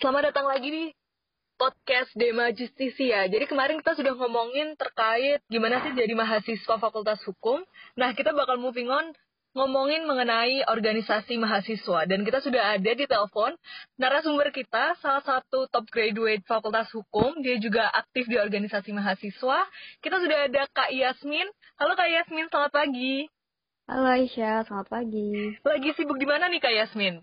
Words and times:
Selamat 0.00 0.32
datang 0.32 0.48
lagi 0.48 0.72
di 0.72 0.84
podcast 1.60 2.08
Dema 2.16 2.48
Justisia. 2.56 3.28
Jadi 3.28 3.44
kemarin 3.44 3.84
kita 3.84 3.92
sudah 3.92 4.16
ngomongin 4.16 4.72
terkait 4.72 5.44
gimana 5.52 5.84
sih 5.84 5.92
jadi 5.92 6.16
mahasiswa 6.16 6.80
Fakultas 6.80 7.20
Hukum. 7.28 7.60
Nah, 8.00 8.16
kita 8.16 8.32
bakal 8.32 8.56
moving 8.56 8.88
on 8.88 9.12
ngomongin 9.52 10.08
mengenai 10.08 10.64
organisasi 10.64 11.36
mahasiswa. 11.36 12.08
Dan 12.08 12.24
kita 12.24 12.40
sudah 12.40 12.80
ada 12.80 12.92
di 12.96 13.04
telepon 13.04 13.52
narasumber 14.00 14.48
kita 14.56 14.96
salah 15.04 15.20
satu 15.20 15.68
top 15.68 15.84
graduate 15.92 16.48
Fakultas 16.48 16.88
Hukum. 16.96 17.36
Dia 17.44 17.60
juga 17.60 17.92
aktif 17.92 18.24
di 18.24 18.40
organisasi 18.40 18.96
mahasiswa. 18.96 19.68
Kita 20.00 20.16
sudah 20.16 20.48
ada 20.48 20.64
Kak 20.72 20.96
Yasmin. 20.96 21.44
Halo 21.76 21.92
Kak 21.92 22.08
Yasmin. 22.08 22.48
Selamat 22.48 22.72
pagi. 22.72 23.28
Halo 23.84 24.08
Aisyah. 24.08 24.64
Selamat 24.64 24.88
pagi. 24.88 25.60
Lagi 25.60 25.92
sibuk 25.92 26.16
di 26.16 26.24
mana 26.24 26.48
nih 26.48 26.64
Kak 26.64 26.72
Yasmin 26.72 27.20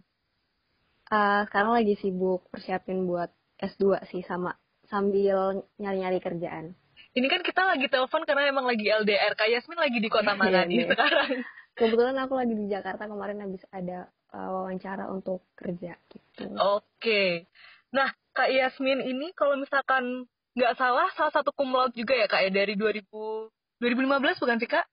uh, 1.11 1.41
sekarang 1.49 1.71
lagi 1.75 1.93
sibuk 1.99 2.47
persiapin 2.49 3.05
buat 3.07 3.31
S2 3.57 4.03
sih 4.11 4.23
sama 4.25 4.55
sambil 4.87 5.65
nyari-nyari 5.81 6.19
kerjaan 6.23 6.73
ini 7.17 7.27
kan 7.29 7.41
kita 7.41 7.65
lagi 7.65 7.89
telepon 7.89 8.23
karena 8.23 8.47
emang 8.49 8.65
lagi 8.69 8.87
LDR 8.87 9.33
Kak 9.35 9.49
Yasmin 9.49 9.79
lagi 9.79 9.99
di 9.99 10.09
kota 10.09 10.33
mana 10.39 10.63
nih 10.63 10.87
sekarang 10.87 11.43
kebetulan 11.77 12.17
aku 12.17 12.33
lagi 12.33 12.53
di 12.57 12.65
Jakarta 12.67 13.05
kemarin 13.05 13.43
habis 13.45 13.61
ada 13.69 14.09
uh, 14.33 14.49
wawancara 14.59 15.07
untuk 15.13 15.45
kerja 15.53 15.93
gitu. 16.09 16.49
Oke. 16.57 16.89
Okay. 16.97 17.31
Nah, 17.93 18.11
Kak 18.33 18.49
Yasmin 18.49 19.05
ini 19.05 19.31
kalau 19.37 19.55
misalkan 19.55 20.27
nggak 20.57 20.73
salah 20.75 21.07
salah 21.13 21.31
satu 21.31 21.53
cum 21.53 21.69
laude 21.69 21.93
juga 21.93 22.17
ya 22.17 22.25
Kak 22.25 22.49
ya 22.49 22.51
dari 22.51 22.73
2000 22.73 23.05
2015 23.77 24.41
bukan 24.41 24.57
sih 24.57 24.69
Kak? 24.69 24.85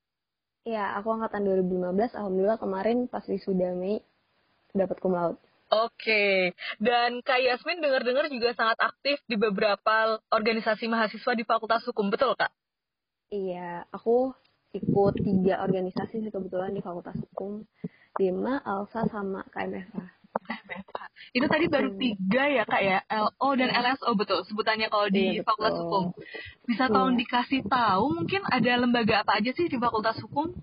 Iya, 0.68 0.96
aku 1.00 1.08
angkatan 1.12 1.44
2015. 1.44 2.16
Alhamdulillah 2.20 2.60
kemarin 2.60 3.08
pas 3.08 3.24
wisuda 3.24 3.72
Mei 3.72 4.04
dapat 4.76 5.00
cum 5.00 5.16
laude. 5.16 5.40
Oke, 5.72 6.52
dan 6.76 7.24
Kak 7.24 7.40
Yasmin 7.40 7.80
dengar-dengar 7.80 8.28
juga 8.28 8.52
sangat 8.52 8.78
aktif 8.84 9.18
di 9.24 9.34
beberapa 9.34 10.20
organisasi 10.28 10.86
mahasiswa 10.86 11.32
di 11.32 11.42
Fakultas 11.42 11.82
Hukum, 11.88 12.12
betul 12.12 12.36
Kak? 12.36 12.52
Iya, 13.32 13.88
aku 13.90 14.36
ikut 14.76 15.14
tiga 15.24 15.64
organisasi 15.64 16.20
sih 16.20 16.30
kebetulan 16.30 16.76
di 16.76 16.84
Fakultas 16.84 17.16
Hukum, 17.16 17.64
Dema, 18.14 18.60
Alsa, 18.62 19.08
sama 19.08 19.42
KMFA. 19.50 20.24
Itu 21.34 21.46
tadi 21.50 21.66
baru 21.70 21.94
hmm. 21.94 21.98
tiga 21.98 22.44
ya 22.50 22.64
kak 22.66 22.82
ya, 22.82 22.98
LO 23.10 23.48
dan 23.58 23.70
LSO 23.70 24.10
betul 24.18 24.42
sebutannya 24.46 24.86
kalau 24.90 25.06
di 25.10 25.38
iya, 25.38 25.42
Fakultas 25.46 25.74
Hukum. 25.78 26.04
Bisa 26.66 26.90
tolong 26.90 27.14
iya. 27.14 27.20
dikasih 27.26 27.62
tahu 27.66 28.04
mungkin 28.14 28.42
ada 28.46 28.72
lembaga 28.78 29.26
apa 29.26 29.38
aja 29.38 29.50
sih 29.54 29.66
di 29.66 29.78
Fakultas 29.78 30.18
Hukum? 30.22 30.54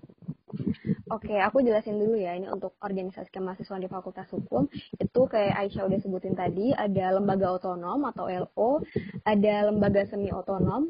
Oke, 1.12 1.36
aku 1.36 1.60
jelasin 1.60 2.00
dulu 2.00 2.16
ya. 2.16 2.32
Ini 2.40 2.48
untuk 2.48 2.72
organisasi 2.80 3.28
kemahasiswaan 3.28 3.84
di 3.84 3.90
Fakultas 3.92 4.32
Hukum. 4.32 4.64
Itu 4.96 5.28
kayak 5.28 5.60
Aisyah 5.60 5.84
udah 5.84 6.00
sebutin 6.00 6.32
tadi, 6.32 6.72
ada 6.72 7.20
lembaga 7.20 7.52
otonom 7.52 8.08
atau 8.08 8.32
LO, 8.32 8.80
ada 9.28 9.68
lembaga 9.68 10.08
semi 10.08 10.32
otonom 10.32 10.88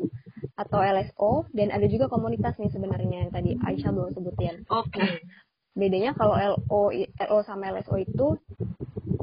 atau 0.54 0.78
LSO, 0.78 1.50
dan 1.50 1.74
ada 1.74 1.90
juga 1.90 2.06
komunitas 2.06 2.54
nih 2.62 2.70
sebenarnya 2.70 3.26
yang 3.26 3.32
tadi 3.34 3.58
Aisyah 3.58 3.90
belum 3.90 4.14
sebutin. 4.14 4.62
Oke. 4.70 4.94
Okay. 4.94 5.02
Nah, 5.02 5.18
bedanya 5.74 6.14
kalau 6.14 6.38
LO, 6.38 6.94
LO 6.94 7.38
sama 7.42 7.74
LSO 7.74 7.98
itu 7.98 8.38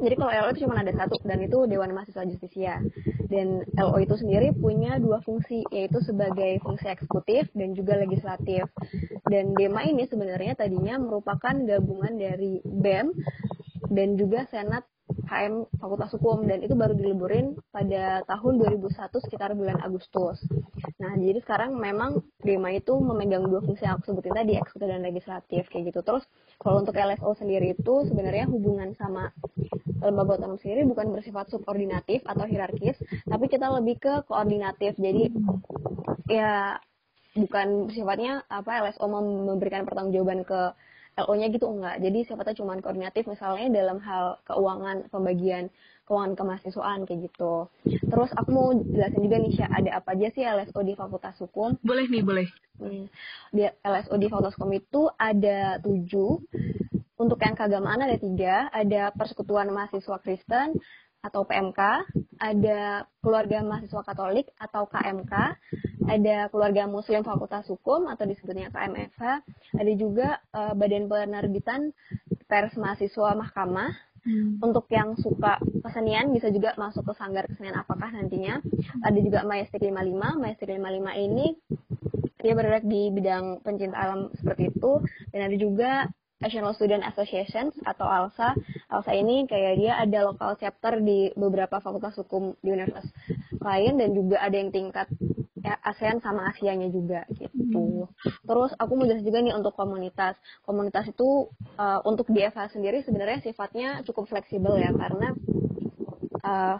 jadi 0.00 0.16
kalau 0.16 0.32
LO 0.32 0.48
itu 0.56 0.64
cuma 0.64 0.80
ada 0.80 0.92
satu 0.96 1.20
dan 1.28 1.44
itu 1.44 1.68
Dewan 1.68 1.92
Mahasiswa 1.92 2.24
Justisia. 2.24 2.80
Dan 3.28 3.62
LO 3.76 4.00
itu 4.00 4.16
sendiri 4.16 4.56
punya 4.56 4.96
dua 4.96 5.20
fungsi 5.20 5.60
yaitu 5.68 6.00
sebagai 6.00 6.56
fungsi 6.64 6.88
eksekutif 6.88 7.52
dan 7.52 7.76
juga 7.76 8.00
legislatif. 8.00 8.64
Dan 9.30 9.54
DEMA 9.54 9.86
ini 9.86 10.10
sebenarnya 10.10 10.58
tadinya 10.58 10.98
merupakan 10.98 11.54
gabungan 11.54 12.18
dari 12.18 12.58
BEM 12.66 13.14
dan 13.94 14.18
juga 14.18 14.50
Senat 14.50 14.82
HM 15.30 15.66
Fakultas 15.78 16.10
Hukum 16.14 16.46
dan 16.46 16.62
itu 16.62 16.74
baru 16.74 16.94
diliburin 16.94 17.54
pada 17.70 18.26
tahun 18.26 18.62
2001 18.62 18.90
sekitar 19.26 19.54
bulan 19.54 19.78
Agustus. 19.82 20.42
Nah, 20.98 21.14
jadi 21.18 21.38
sekarang 21.42 21.78
memang 21.78 22.22
DEMA 22.42 22.78
itu 22.78 22.94
memegang 22.98 23.46
dua 23.46 23.62
fungsi 23.62 23.86
yang 23.86 23.98
aku 23.98 24.10
sebutin 24.10 24.34
tadi, 24.34 24.58
eksekutif 24.58 24.88
dan 24.90 25.02
legislatif 25.02 25.62
kayak 25.70 25.94
gitu. 25.94 26.00
Terus 26.02 26.26
kalau 26.58 26.82
untuk 26.82 26.94
LSO 26.98 27.30
sendiri 27.38 27.78
itu 27.78 27.94
sebenarnya 28.10 28.50
hubungan 28.50 28.94
sama 28.98 29.30
lembaga 30.00 30.40
otonom 30.40 30.58
sendiri 30.58 30.86
bukan 30.88 31.12
bersifat 31.14 31.50
subordinatif 31.52 32.24
atau 32.26 32.46
hierarkis, 32.46 32.98
tapi 33.26 33.46
kita 33.46 33.70
lebih 33.70 34.02
ke 34.02 34.14
koordinatif. 34.26 34.98
Jadi 34.98 35.30
ya 36.30 36.78
bukan 37.34 37.90
sifatnya 37.94 38.42
apa 38.50 38.82
LSO 38.90 39.06
memberikan 39.46 39.86
pertanggungjawaban 39.86 40.42
ke 40.42 40.60
LO-nya 41.20 41.50
gitu 41.52 41.66
enggak. 41.68 42.00
Jadi 42.00 42.18
sifatnya 42.26 42.54
cuma 42.56 42.78
koordinatif 42.78 43.26
misalnya 43.26 43.66
dalam 43.70 43.98
hal 44.02 44.38
keuangan 44.46 45.10
pembagian 45.10 45.68
keuangan 46.10 46.34
kemahasiswaan 46.34 47.06
kayak 47.06 47.30
gitu. 47.30 47.70
Terus 47.86 48.30
aku 48.34 48.48
mau 48.50 48.74
jelasin 48.74 49.22
juga 49.22 49.36
nih 49.38 49.52
Syah, 49.54 49.70
ada 49.70 49.90
apa 50.02 50.18
aja 50.18 50.26
sih 50.34 50.42
LSO 50.42 50.80
di 50.82 50.98
Fakultas 50.98 51.38
Hukum? 51.38 51.78
Boleh 51.86 52.10
nih, 52.10 52.22
boleh. 52.26 52.46
Hmm. 52.82 53.06
Di 53.54 53.62
LSO 53.86 54.18
di 54.18 54.26
Fakultas 54.26 54.58
Hukum 54.58 54.74
itu 54.74 55.06
ada 55.14 55.78
tujuh. 55.78 56.42
Untuk 57.20 57.36
yang 57.44 57.52
keagamaan 57.52 58.00
ada 58.00 58.16
tiga, 58.16 58.72
ada 58.72 59.12
Persekutuan 59.12 59.68
Mahasiswa 59.70 60.18
Kristen, 60.24 60.72
atau 61.20 61.44
PMK, 61.44 61.80
ada 62.40 63.04
keluarga 63.20 63.60
mahasiswa 63.60 64.00
Katolik 64.00 64.48
atau 64.56 64.88
KMK, 64.88 65.34
ada 66.08 66.48
keluarga 66.48 66.88
Muslim 66.88 67.20
Fakultas 67.26 67.68
Hukum 67.68 68.08
atau 68.08 68.24
disebutnya 68.24 68.72
KMFH, 68.72 69.22
ada 69.76 69.92
juga 69.98 70.40
uh, 70.54 70.72
Badan 70.72 71.10
Penerbitan 71.10 71.92
Pers 72.48 72.76
Mahasiswa 72.78 73.36
Mahkamah. 73.36 73.92
Hmm. 74.20 74.60
Untuk 74.60 74.84
yang 74.92 75.16
suka 75.16 75.56
kesenian 75.80 76.28
bisa 76.36 76.52
juga 76.52 76.76
masuk 76.76 77.08
ke 77.08 77.12
sanggar 77.16 77.48
kesenian 77.48 77.80
apakah 77.80 78.12
nantinya. 78.12 78.60
Ada 79.00 79.16
juga 79.16 79.48
Maestri 79.48 79.88
55. 79.88 80.36
Maestri 80.36 80.76
55 80.76 81.24
ini 81.24 81.46
dia 82.40 82.52
bergerak 82.56 82.84
di 82.84 83.12
bidang 83.12 83.64
pencinta 83.64 83.96
alam 83.96 84.32
seperti 84.36 84.72
itu 84.72 84.92
dan 85.32 85.40
ada 85.48 85.56
juga 85.56 85.90
National 86.40 86.72
Student 86.72 87.04
Association 87.04 87.68
atau 87.84 88.08
ALSA. 88.08 88.56
ALSA 88.88 89.12
ini 89.12 89.44
kayak 89.44 89.76
dia 89.76 89.92
ada 90.00 90.24
lokal 90.24 90.56
chapter 90.56 90.96
di 91.00 91.28
beberapa 91.36 91.84
fakultas 91.84 92.16
hukum 92.16 92.56
di 92.64 92.72
universitas 92.72 93.12
lain 93.60 94.00
dan 94.00 94.16
juga 94.16 94.40
ada 94.40 94.56
yang 94.56 94.72
tingkat 94.72 95.04
ASEAN 95.64 96.22
sama 96.24 96.50
Asianya 96.52 96.88
juga 96.88 97.24
gitu. 97.36 98.08
Hmm. 98.08 98.44
Terus 98.44 98.72
aku 98.76 98.92
mau 98.96 99.06
jelas 99.06 99.24
juga 99.24 99.44
nih 99.44 99.54
untuk 99.54 99.76
komunitas. 99.76 100.36
Komunitas 100.64 101.08
itu 101.08 101.48
uh, 101.76 102.00
untuk 102.08 102.28
di 102.32 102.44
FH 102.44 102.76
sendiri 102.76 103.04
sebenarnya 103.04 103.44
sifatnya 103.44 104.00
cukup 104.06 104.28
fleksibel 104.30 104.76
ya 104.80 104.90
karena 104.92 105.28
uh, 106.44 106.76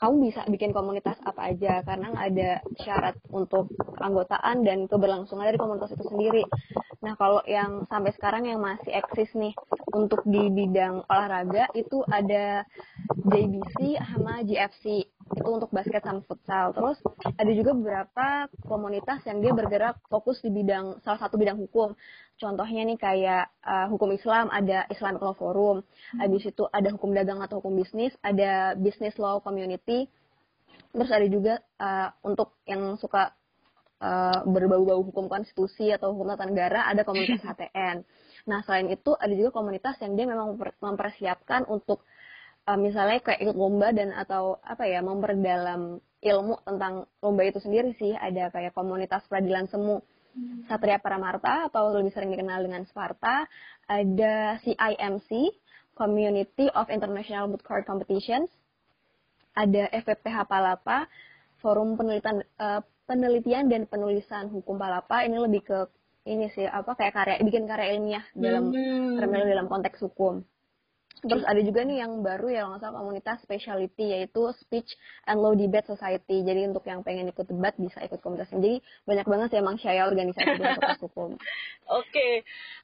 kamu 0.00 0.32
bisa 0.32 0.40
bikin 0.48 0.72
komunitas 0.72 1.20
apa 1.28 1.52
aja 1.52 1.84
karena 1.84 2.08
ada 2.16 2.50
syarat 2.80 3.20
untuk 3.28 3.68
keanggotaan 4.00 4.64
dan 4.64 4.88
keberlangsungan 4.88 5.44
dari 5.44 5.60
komunitas 5.60 5.92
itu 5.92 6.08
sendiri. 6.08 6.44
Nah, 7.04 7.16
kalau 7.20 7.44
yang 7.44 7.84
sampai 7.88 8.12
sekarang 8.16 8.48
yang 8.48 8.60
masih 8.64 8.92
eksis 8.96 9.28
nih 9.36 9.52
untuk 9.92 10.24
di 10.24 10.48
bidang 10.48 11.04
olahraga 11.04 11.68
itu 11.76 12.00
ada 12.08 12.64
JBC 13.28 14.00
sama 14.00 14.40
GFC 14.44 15.04
itu 15.30 15.46
untuk 15.46 15.70
basket 15.70 16.02
sama 16.02 16.20
futsal. 16.26 16.74
Terus 16.74 16.98
ada 17.38 17.52
juga 17.54 17.70
beberapa 17.76 18.50
komunitas 18.66 19.22
yang 19.30 19.38
dia 19.38 19.54
bergerak 19.54 20.02
fokus 20.10 20.42
di 20.42 20.50
bidang 20.50 20.98
salah 21.06 21.20
satu 21.22 21.38
bidang 21.38 21.58
hukum. 21.58 21.94
Contohnya 22.40 22.82
nih 22.88 22.98
kayak 22.98 23.44
uh, 23.62 23.86
hukum 23.92 24.10
Islam 24.16 24.50
ada 24.50 24.88
Islamic 24.90 25.22
Law 25.22 25.36
Forum. 25.38 25.86
Habis 26.18 26.50
itu 26.50 26.66
ada 26.72 26.88
hukum 26.90 27.14
dagang 27.14 27.38
atau 27.44 27.62
hukum 27.62 27.78
bisnis, 27.78 28.16
ada 28.24 28.74
Business 28.74 29.14
Law 29.20 29.38
Community. 29.38 30.10
Terus 30.90 31.10
ada 31.14 31.26
juga 31.30 31.54
uh, 31.78 32.10
untuk 32.26 32.58
yang 32.66 32.98
suka 32.98 33.30
uh, 34.02 34.40
berbau-bau 34.48 35.04
hukum 35.06 35.30
konstitusi 35.30 35.92
atau 35.94 36.16
hukum 36.16 36.32
tata 36.34 36.48
negara 36.48 36.88
ada 36.88 37.06
komunitas 37.06 37.44
HTN. 37.46 38.02
Nah 38.48 38.64
selain 38.64 38.88
itu 38.90 39.14
ada 39.14 39.30
juga 39.30 39.54
komunitas 39.54 40.00
yang 40.00 40.16
dia 40.16 40.26
memang 40.26 40.56
mempersiapkan 40.58 41.68
untuk 41.68 42.02
uh, 42.68 42.78
misalnya 42.80 43.20
kayak 43.22 43.40
ikut 43.44 43.56
lomba 43.56 43.92
dan 43.94 44.12
atau 44.12 44.58
apa 44.60 44.84
ya 44.84 45.00
memperdalam 45.00 46.02
ilmu 46.20 46.54
tentang 46.68 47.08
lomba 47.24 47.42
itu 47.48 47.58
sendiri 47.62 47.96
sih 47.96 48.12
ada 48.12 48.52
kayak 48.52 48.76
komunitas 48.76 49.24
peradilan 49.30 49.70
semu 49.72 50.04
hmm. 50.36 50.68
Satria 50.68 51.00
Paramarta 51.00 51.72
atau 51.72 51.92
lebih 51.96 52.12
sering 52.12 52.34
dikenal 52.34 52.66
dengan 52.66 52.84
Sparta 52.84 53.48
ada 53.88 54.60
CIMC 54.60 55.30
Community 55.96 56.68
of 56.76 56.92
International 56.92 57.48
Boot 57.48 57.64
Court 57.64 57.88
Competitions 57.88 58.52
ada 59.56 59.88
FPPH 59.90 60.44
Palapa 60.44 61.08
Forum 61.60 61.96
Penelitian 61.96 62.44
uh, 62.60 62.80
penelitian 63.10 63.66
dan 63.66 63.90
penulisan 63.90 64.46
hukum 64.54 64.78
palapa 64.78 65.26
ini 65.26 65.42
lebih 65.42 65.66
ke 65.66 65.78
ini 66.30 66.46
sih 66.54 66.62
apa 66.62 66.94
kayak 66.94 67.10
karya 67.10 67.36
bikin 67.42 67.66
karya 67.66 67.98
ilmiah 67.98 68.22
dalam 68.38 68.70
hmm. 68.70 69.18
dalam 69.18 69.66
konteks 69.66 69.98
hukum. 70.06 70.46
Terus 71.20 71.44
ada 71.44 71.60
juga 71.60 71.80
nih 71.84 72.02
yang 72.02 72.24
baru 72.24 72.46
ya 72.48 72.62
nggak 72.66 72.80
salah 72.80 73.00
komunitas 73.00 73.38
specialty 73.44 74.12
yaitu 74.12 74.40
Speech 74.60 74.90
and 75.28 75.40
Law 75.40 75.52
Debate 75.52 75.88
Society. 75.88 76.42
Jadi 76.42 76.68
untuk 76.68 76.84
yang 76.88 77.04
pengen 77.04 77.28
ikut 77.28 77.46
debat 77.46 77.76
bisa 77.76 78.00
ikut 78.04 78.20
komunitas 78.24 78.48
ini. 78.56 78.60
Jadi 78.60 78.76
banyak 79.08 79.26
banget 79.26 79.48
sih 79.52 79.58
emang 79.60 79.76
saya 79.80 80.06
organisasi 80.08 80.48
di 80.48 80.60
komunitas 80.60 81.00
hukum. 81.06 81.30
Oke, 81.90 82.28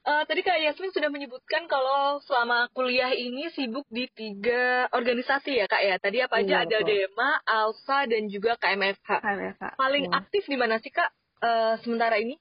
uh, 0.03 0.23
tadi 0.27 0.41
Kak 0.43 0.59
Yasmin 0.59 0.91
sudah 0.91 1.07
menyebutkan 1.07 1.65
kalau 1.71 2.19
selama 2.27 2.67
kuliah 2.75 3.13
ini 3.15 3.47
sibuk 3.55 3.87
di 3.87 4.09
tiga 4.11 4.91
organisasi 4.91 5.63
ya 5.63 5.65
Kak 5.65 5.81
ya. 5.81 5.95
Tadi 5.97 6.17
apa 6.21 6.43
aja? 6.43 6.45
Iya, 6.47 6.59
ada 6.67 6.77
betul. 6.83 6.89
DEMA, 6.91 7.29
ALSA, 7.47 7.99
dan 8.11 8.23
juga 8.27 8.51
KMFH. 8.59 9.09
KMFH. 9.23 9.63
Paling 9.79 10.05
ya. 10.09 10.13
aktif 10.19 10.43
di 10.45 10.57
mana 10.59 10.75
sih 10.83 10.91
Kak 10.91 11.09
uh, 11.41 11.75
sementara 11.81 12.19
ini? 12.19 12.35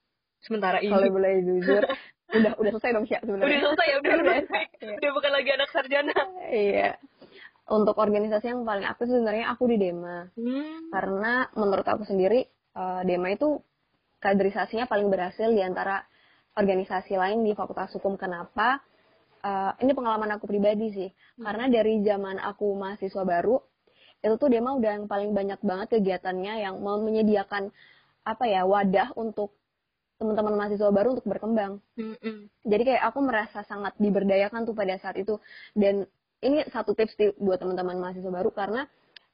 Sementara 0.44 0.78
ini. 0.82 0.92
Kalau 0.92 1.10
boleh 1.10 1.42
jujur, 1.42 1.82
udah 2.42 2.52
udah 2.60 2.70
selesai 2.76 2.90
dong 2.92 3.04
sih 3.08 3.16
sebenarnya. 3.20 3.46
Udah 3.46 3.60
selesai 3.62 3.86
ya, 3.86 3.96
udah, 3.96 4.12
udah, 4.12 4.34
udah, 4.42 4.94
udah 4.96 5.10
bukan 5.12 5.32
lagi 5.32 5.50
anak 5.52 5.68
sarjana. 5.72 6.16
Iya. 6.50 6.90
Untuk 7.66 7.96
organisasi 7.98 8.46
yang 8.46 8.62
paling 8.62 8.86
aktif 8.86 9.10
sebenarnya 9.10 9.50
aku 9.50 9.66
di 9.66 9.76
DEMA. 9.80 10.30
Hmm. 10.38 10.86
Karena 10.94 11.50
menurut 11.58 11.86
aku 11.86 12.06
sendiri 12.06 12.46
uh, 12.78 13.02
DEMA 13.02 13.34
itu 13.34 13.58
kaderisasinya 14.22 14.86
paling 14.86 15.10
berhasil 15.10 15.50
di 15.50 15.60
antara 15.60 16.06
organisasi 16.54 17.18
lain 17.18 17.42
di 17.42 17.52
Fakultas 17.58 17.90
Hukum. 17.98 18.14
Kenapa? 18.14 18.80
Uh, 19.42 19.74
ini 19.82 19.92
pengalaman 19.94 20.30
aku 20.38 20.46
pribadi 20.46 20.94
sih. 20.94 21.10
Hmm. 21.10 21.42
Karena 21.50 21.64
dari 21.66 22.00
zaman 22.06 22.38
aku 22.38 22.70
mahasiswa 22.78 23.26
baru, 23.26 23.58
itu 24.22 24.34
tuh 24.38 24.48
Dema 24.48 24.74
udah 24.74 25.02
yang 25.02 25.06
paling 25.06 25.30
banyak 25.34 25.60
banget 25.62 25.98
kegiatannya 25.98 26.66
yang 26.66 26.78
menyediakan 26.82 27.70
apa 28.26 28.44
ya 28.50 28.66
wadah 28.66 29.14
untuk 29.14 29.54
teman-teman 30.16 30.54
mahasiswa 30.56 30.88
baru 30.88 31.16
untuk 31.16 31.26
berkembang. 31.28 31.78
Mm-hmm. 32.00 32.36
Jadi 32.64 32.82
kayak 32.82 33.02
aku 33.12 33.18
merasa 33.20 33.60
sangat 33.68 33.92
diberdayakan 34.00 34.64
tuh 34.64 34.72
pada 34.72 34.96
saat 34.96 35.16
itu. 35.20 35.36
Dan 35.76 36.08
ini 36.40 36.64
satu 36.72 36.96
tips 36.96 37.16
buat 37.36 37.60
teman-teman 37.60 38.00
mahasiswa 38.00 38.32
baru 38.32 38.50
karena 38.52 38.88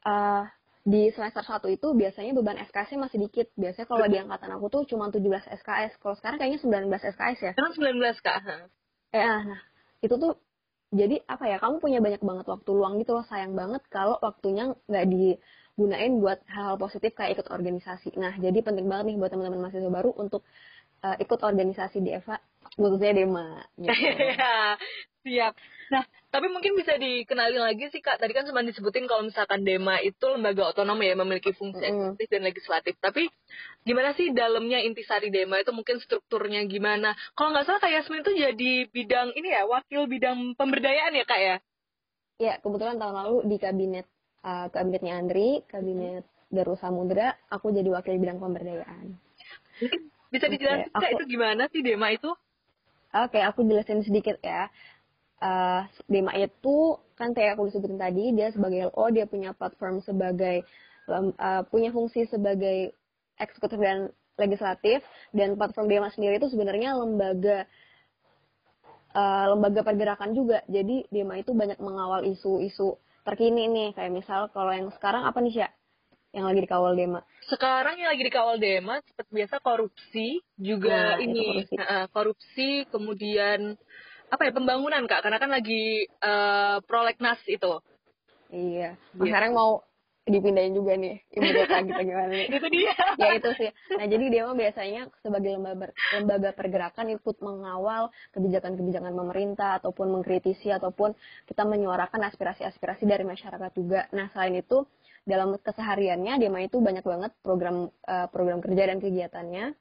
uh, 0.06 0.46
di 0.82 1.14
semester 1.14 1.46
1 1.46 1.62
itu 1.78 1.94
biasanya 1.94 2.32
beban 2.34 2.58
SKS 2.58 2.98
masih 2.98 3.18
dikit. 3.22 3.46
Biasanya 3.54 3.86
kalau 3.86 4.06
di 4.10 4.18
angkatan 4.18 4.50
aku 4.58 4.66
tuh 4.66 4.82
cuma 4.90 5.06
17 5.14 5.22
SKS. 5.62 5.92
Kalau 6.02 6.18
sekarang 6.18 6.38
kayaknya 6.42 6.58
19 6.58 6.90
SKS 6.90 7.38
ya. 7.38 7.52
Sekarang 7.54 7.74
19 7.78 8.18
Kak. 8.18 8.38
Eh, 9.14 9.22
nah, 9.22 9.60
itu 10.02 10.14
tuh 10.18 10.34
jadi 10.92 11.22
apa 11.24 11.48
ya, 11.48 11.56
kamu 11.62 11.80
punya 11.80 11.98
banyak 12.02 12.20
banget 12.20 12.46
waktu 12.50 12.70
luang 12.74 12.98
gitu 12.98 13.14
loh. 13.14 13.24
Sayang 13.30 13.54
banget 13.54 13.80
kalau 13.88 14.18
waktunya 14.18 14.74
nggak 14.90 15.06
digunain 15.06 16.12
buat 16.18 16.42
hal-hal 16.50 16.76
positif 16.82 17.14
kayak 17.14 17.38
ikut 17.38 17.48
organisasi. 17.48 18.18
Nah, 18.18 18.34
jadi 18.42 18.58
penting 18.60 18.90
banget 18.90 19.14
nih 19.14 19.16
buat 19.22 19.30
teman-teman 19.30 19.62
mahasiswa 19.62 19.88
baru 19.88 20.10
untuk 20.18 20.42
uh, 21.02 21.16
ikut 21.18 21.40
organisasi 21.42 21.98
di 22.00 22.14
EVA 22.14 22.38
khususnya 22.78 23.12
Dema. 23.12 23.60
Gitu. 23.76 23.92
Siap. 25.22 25.54
Nah, 25.92 26.02
tapi 26.32 26.48
mungkin 26.48 26.74
bisa 26.74 26.96
dikenali 26.96 27.60
lagi 27.60 27.92
sih 27.92 28.00
Kak. 28.02 28.18
Tadi 28.18 28.32
kan 28.32 28.48
sempat 28.48 28.64
disebutin 28.64 29.06
kalau 29.06 29.22
misalkan 29.28 29.62
Dema 29.62 30.00
itu 30.00 30.24
lembaga 30.26 30.72
otonom 30.72 30.98
ya, 31.04 31.14
memiliki 31.14 31.52
fungsi 31.54 31.78
mm. 31.78 31.88
eksekutif 31.92 32.28
dan 32.32 32.42
legislatif. 32.42 32.94
Tapi 32.98 33.28
gimana 33.86 34.16
sih 34.16 34.32
dalamnya 34.34 34.82
intisari 34.82 35.28
Dema 35.30 35.60
itu 35.60 35.70
mungkin 35.70 36.00
strukturnya 36.02 36.64
gimana? 36.66 37.14
Kalau 37.38 37.54
nggak 37.54 37.66
salah 37.68 37.80
Kak 37.84 37.92
Yasmin 37.92 38.24
itu 38.24 38.32
jadi 38.34 38.72
bidang 38.90 39.36
ini 39.36 39.52
ya, 39.52 39.62
wakil 39.68 40.08
bidang 40.08 40.56
pemberdayaan 40.58 41.14
ya 41.14 41.24
Kak 41.28 41.40
ya? 41.40 41.56
Ya, 42.40 42.54
kebetulan 42.58 42.98
tahun 42.98 43.14
lalu 43.22 43.36
di 43.46 43.56
kabinet 43.62 44.06
uh, 44.42 44.66
kabinetnya 44.74 45.22
Andri, 45.22 45.62
kabinet 45.70 46.26
Darul 46.50 46.74
Samudra, 46.80 47.38
aku 47.46 47.70
jadi 47.70 47.86
wakil 47.94 48.18
bidang 48.18 48.42
pemberdayaan. 48.42 49.14
Bisa 50.32 50.48
dijelasin 50.48 50.88
okay, 50.88 50.96
Kak 50.96 51.10
itu 51.20 51.24
gimana 51.36 51.68
sih 51.68 51.84
Dema 51.84 52.08
itu? 52.08 52.32
Oke, 53.12 53.36
okay, 53.36 53.42
aku 53.44 53.60
jelasin 53.68 54.00
sedikit 54.00 54.40
ya. 54.40 54.72
Uh, 55.42 55.84
Dema 56.08 56.32
itu 56.40 56.96
kan 57.20 57.36
kayak 57.36 57.60
aku 57.60 57.68
disebutin 57.68 58.00
tadi 58.00 58.32
dia 58.32 58.48
sebagai 58.48 58.88
LO 58.88 59.04
dia 59.12 59.28
punya 59.28 59.52
platform 59.52 60.00
sebagai 60.00 60.64
uh, 61.12 61.62
punya 61.68 61.92
fungsi 61.92 62.24
sebagai 62.32 62.96
eksekutif 63.36 63.76
dan 63.76 64.08
legislatif. 64.40 65.04
Dan 65.36 65.60
platform 65.60 65.92
Dema 65.92 66.08
sendiri 66.08 66.40
itu 66.40 66.48
sebenarnya 66.48 66.96
lembaga 66.96 67.68
uh, 69.12 69.52
lembaga 69.52 69.84
pergerakan 69.84 70.32
juga. 70.32 70.64
Jadi 70.64 71.04
Dema 71.12 71.36
itu 71.36 71.52
banyak 71.52 71.76
mengawal 71.76 72.24
isu-isu 72.24 72.96
terkini 73.28 73.68
nih. 73.68 73.88
Kayak 73.92 74.12
misal 74.16 74.40
kalau 74.56 74.72
yang 74.72 74.88
sekarang 74.96 75.28
apa 75.28 75.36
nih 75.44 75.52
sih 75.52 75.68
yang 76.32 76.48
lagi 76.48 76.60
dikawal 76.64 76.96
Dema? 76.96 77.20
Sekarang 77.44 78.00
yang 78.00 78.08
lagi 78.08 78.24
dikawal 78.24 78.56
Dema 78.56 79.04
seperti 79.04 79.30
biasa 79.36 79.54
korupsi 79.60 80.40
juga 80.56 81.16
nah, 81.16 81.20
ini. 81.20 81.44
korupsi. 81.44 81.74
Uh, 81.76 82.06
korupsi 82.08 82.68
kemudian 82.88 83.76
apa 84.32 84.42
ya 84.48 84.52
pembangunan 84.56 85.04
kak. 85.04 85.20
Karena 85.28 85.38
kan 85.38 85.52
lagi 85.52 86.08
uh, 86.24 86.80
prolegnas 86.88 87.40
itu. 87.44 87.84
Iya. 88.52 89.00
Gitu. 89.16 89.28
sekarang 89.28 89.56
mau 89.56 89.80
dipindahin 90.22 90.70
juga 90.70 90.94
nih 90.94 91.18
ibu 91.34 91.50
kota 91.50 91.82
gitu 91.82 92.02
gimana? 92.06 92.30
Nih 92.30 92.46
itu 92.62 92.68
dia. 92.70 92.94
Ya 93.18 93.28
itu 93.34 93.50
sih. 93.58 93.70
Nah 93.98 94.06
jadi 94.06 94.24
dia 94.30 94.42
mah 94.46 94.54
biasanya 94.54 95.10
sebagai 95.18 95.50
lembaga 95.58 95.90
lembaga 96.14 96.50
pergerakan 96.54 97.10
ikut 97.18 97.36
mengawal 97.42 98.14
kebijakan-kebijakan 98.30 99.12
pemerintah 99.18 99.82
ataupun 99.82 100.14
mengkritisi 100.14 100.70
ataupun 100.70 101.18
kita 101.50 101.66
menyuarakan 101.66 102.22
aspirasi-aspirasi 102.30 103.02
dari 103.02 103.26
masyarakat 103.26 103.70
juga. 103.74 104.06
Nah 104.14 104.30
selain 104.30 104.62
itu 104.62 104.86
dalam 105.22 105.54
kesehariannya 105.58 106.42
dia 106.42 106.50
mah 106.50 106.62
itu 106.66 106.82
banyak 106.82 107.04
banget 107.06 107.32
program 107.42 107.90
uh, 108.06 108.26
program 108.30 108.58
kerja 108.58 108.90
dan 108.90 108.98
kegiatannya. 108.98 109.74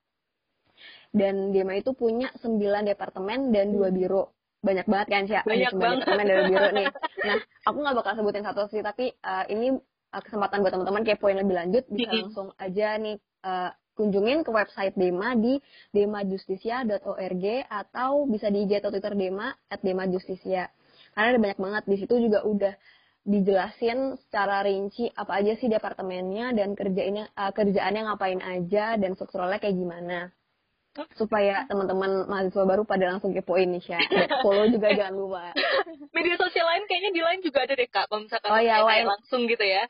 Dan 1.12 1.52
DEMA 1.52 1.84
itu 1.84 1.92
punya 1.92 2.32
sembilan 2.40 2.88
departemen 2.88 3.52
dan 3.52 3.76
dua 3.76 3.92
biro. 3.92 4.32
Banyak 4.64 4.88
banget 4.88 5.08
kan 5.12 5.24
sih 5.28 5.38
banyak 5.44 5.74
banget. 5.76 6.06
teman 6.08 6.26
dari 6.26 6.44
biro 6.50 6.70
nih. 6.72 6.88
Nah 7.28 7.38
aku 7.70 7.78
nggak 7.86 7.98
bakal 8.02 8.14
sebutin 8.18 8.46
satu 8.46 8.66
sih 8.74 8.82
tapi 8.82 9.14
uh, 9.22 9.46
ini 9.46 9.78
uh, 10.10 10.22
kesempatan 10.26 10.66
buat 10.66 10.74
teman-teman 10.74 11.06
kepoin 11.06 11.38
lebih 11.38 11.54
lanjut 11.54 11.84
bisa 11.90 12.10
langsung 12.10 12.50
aja 12.58 12.98
nih 12.98 13.18
uh, 13.46 13.70
kunjungin 13.94 14.42
ke 14.42 14.50
website 14.50 14.98
Dema 14.98 15.38
di 15.38 15.62
demajustisia.org 15.94 17.46
atau 17.70 18.26
bisa 18.26 18.50
di 18.50 18.66
IG 18.66 18.82
atau 18.82 18.90
Twitter 18.90 19.14
Dema 19.14 19.54
at 19.70 19.86
demajustisia 19.86 20.72
karena 21.14 21.28
ada 21.36 21.40
banyak 21.40 21.60
banget. 21.60 21.84
Di 21.88 21.98
situ 22.00 22.16
juga 22.18 22.40
udah 22.48 22.74
dijelasin 23.22 24.18
secara 24.28 24.66
rinci 24.66 25.06
apa 25.14 25.38
aja 25.42 25.54
sih 25.62 25.70
departemennya 25.70 26.58
dan 26.58 26.74
kerjainnya 26.74 27.30
uh, 27.38 27.54
kerjaannya 27.54 28.02
ngapain 28.10 28.42
aja 28.42 28.98
dan 28.98 29.14
strukturalnya 29.14 29.62
kayak 29.62 29.78
gimana 29.78 30.34
supaya 31.16 31.64
teman-teman 31.72 32.28
mahasiswa 32.28 32.68
baru 32.68 32.84
pada 32.84 33.16
langsung 33.16 33.32
kepoin 33.32 33.72
nih 33.72 33.96
ya. 33.96 34.00
Follow 34.44 34.68
juga 34.68 34.92
jangan 35.00 35.16
lupa. 35.16 35.56
Media 36.12 36.36
sosial 36.36 36.68
lain 36.68 36.84
kayaknya 36.88 37.12
di 37.16 37.22
lain 37.24 37.40
juga 37.40 37.64
ada 37.64 37.74
deh 37.80 37.88
kak, 37.88 38.12
kalau 38.12 38.28
misalkan 38.28 38.52
oh, 38.52 38.60
ya, 38.60 38.84
lain. 38.84 39.08
langsung 39.08 39.48
gitu 39.48 39.64
ya. 39.64 39.88